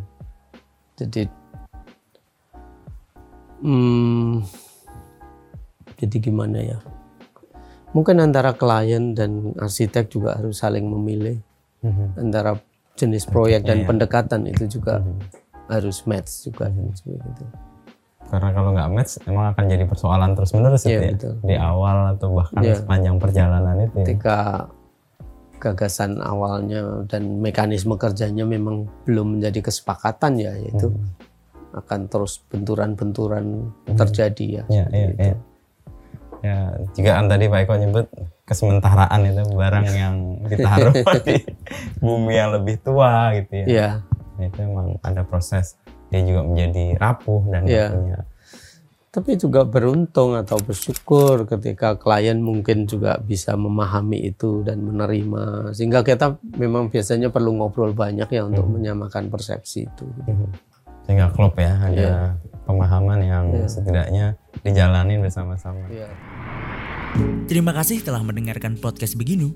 Jadi, 0.95 1.23
hmm, 3.65 4.45
jadi 5.97 6.15
gimana 6.21 6.57
ya? 6.61 6.77
Mungkin 7.89 8.21
antara 8.21 8.53
klien 8.53 9.17
dan 9.17 9.57
arsitek 9.57 10.13
juga 10.13 10.37
harus 10.37 10.61
saling 10.61 10.85
memilih 10.85 11.41
Mhm. 11.81 12.21
antara 12.21 12.53
jenis 12.93 13.25
proyek 13.25 13.65
dan 13.65 13.81
iya. 13.81 13.87
pendekatan 13.89 14.45
itu 14.45 14.69
juga 14.69 15.01
Mhm. 15.01 15.17
harus 15.71 16.05
match 16.05 16.45
juga 16.45 16.69
kan, 16.69 16.93
seperti 16.93 17.25
itu. 17.25 17.45
Karena 18.29 18.49
kalau 18.53 18.69
nggak 18.77 18.89
match, 18.93 19.17
emang 19.25 19.57
akan 19.57 19.65
jadi 19.65 19.85
persoalan 19.89 20.37
terus 20.37 20.53
menerus 20.53 20.85
Iya, 20.85 20.89
itu 20.93 21.01
ya 21.01 21.11
betul. 21.17 21.33
di 21.41 21.55
awal 21.57 21.97
atau 22.13 22.27
bahkan 22.37 22.61
Iya. 22.61 22.75
sepanjang 22.77 23.17
perjalanan 23.17 23.75
itu. 23.81 23.97
Ya. 24.05 24.69
Gagasan 25.59 26.23
awalnya 26.23 27.03
dan 27.05 27.43
mekanisme 27.43 27.99
kerjanya 27.99 28.47
memang 28.47 28.87
belum 29.03 29.37
menjadi 29.37 29.59
kesepakatan 29.67 30.39
ya, 30.39 30.55
yaitu 30.55 30.89
Mhm. 30.89 31.29
akan 31.69 31.99
terus 32.09 32.41
benturan-benturan 32.49 33.69
terjadi 33.93 34.63
ya. 34.63 34.63
Ya, 34.71 34.85
ya, 34.89 35.07
itu. 35.11 35.21
ya. 35.21 35.35
Ya, 36.39 36.57
juga 36.95 37.19
kan 37.19 37.27
tadi 37.27 37.51
Pak 37.51 37.59
Eko 37.67 37.75
nyebut 37.75 38.07
kesementaraan 38.47 39.27
itu 39.27 39.43
barang 39.53 39.87
yang 40.07 40.15
ditaruh 40.47 40.95
di 41.27 41.43
bumi 41.99 42.33
yang 42.39 42.55
lebih 42.55 42.79
tua 42.79 43.35
gitu 43.35 43.67
ya. 43.67 43.99
Nah, 44.39 44.47
itu 44.47 44.59
memang 44.63 44.95
ada 45.03 45.27
proses 45.27 45.75
dia 46.09 46.23
juga 46.23 46.41
menjadi 46.47 46.95
rapuh 46.97 47.43
dan 47.51 47.67
punya 47.67 48.17
tapi 49.09 49.33
juga 49.35 49.65
beruntung 49.65 50.37
atau 50.37 50.61
bersyukur 50.61 51.49
ketika 51.49 51.97
klien 51.97 52.37
mungkin 52.37 52.85
juga 52.85 53.17
bisa 53.17 53.57
memahami 53.57 54.29
itu 54.29 54.61
dan 54.61 54.85
menerima 54.85 55.73
sehingga 55.73 56.05
kita 56.05 56.37
memang 56.55 56.93
biasanya 56.93 57.33
perlu 57.33 57.57
ngobrol 57.57 57.89
banyak 57.91 58.29
ya 58.29 58.45
untuk 58.45 58.69
Hmm. 58.69 58.77
menyamakan 58.77 59.33
persepsi 59.33 59.89
itu. 59.89 60.05
Mhm. 60.25 60.49
sehingga 61.09 61.33
klop 61.33 61.57
ya 61.57 61.73
ada 61.81 61.89
Iya. 61.89 62.17
pemahaman 62.69 63.19
yang 63.25 63.45
Iya. 63.49 63.65
setidaknya 63.65 64.25
dijalanin 64.61 65.25
bersama-sama. 65.25 65.89
Iya. 65.89 66.05
Terima 67.49 67.73
kasih 67.73 68.05
telah 68.05 68.21
mendengarkan 68.21 68.77
podcast 68.77 69.17
Beginu. 69.17 69.49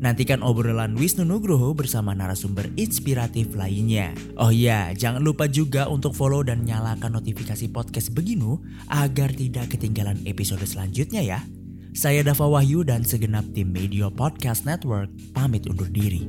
Nantikan 0.00 0.40
obrolan 0.40 0.96
Wisnu 0.96 1.28
Nugroho 1.28 1.76
bersama 1.76 2.16
narasumber 2.16 2.72
inspiratif 2.80 3.52
lainnya. 3.52 4.16
Oh 4.40 4.48
iya, 4.48 4.96
jangan 4.96 5.20
lupa 5.20 5.44
juga 5.44 5.92
untuk 5.92 6.16
follow 6.16 6.40
dan 6.40 6.64
nyalakan 6.64 7.20
notifikasi 7.20 7.68
podcast 7.68 8.16
Beginu 8.16 8.64
agar 8.88 9.28
tidak 9.36 9.76
ketinggalan 9.76 10.16
episode 10.24 10.64
selanjutnya 10.64 11.20
ya. 11.20 11.40
Saya 11.92 12.24
Dava 12.24 12.48
Wahyu 12.48 12.80
dan 12.80 13.04
segenap 13.04 13.44
tim 13.52 13.76
Media 13.76 14.08
Podcast 14.08 14.64
Network 14.64 15.12
pamit 15.36 15.68
undur 15.68 15.92
diri. 15.92 16.24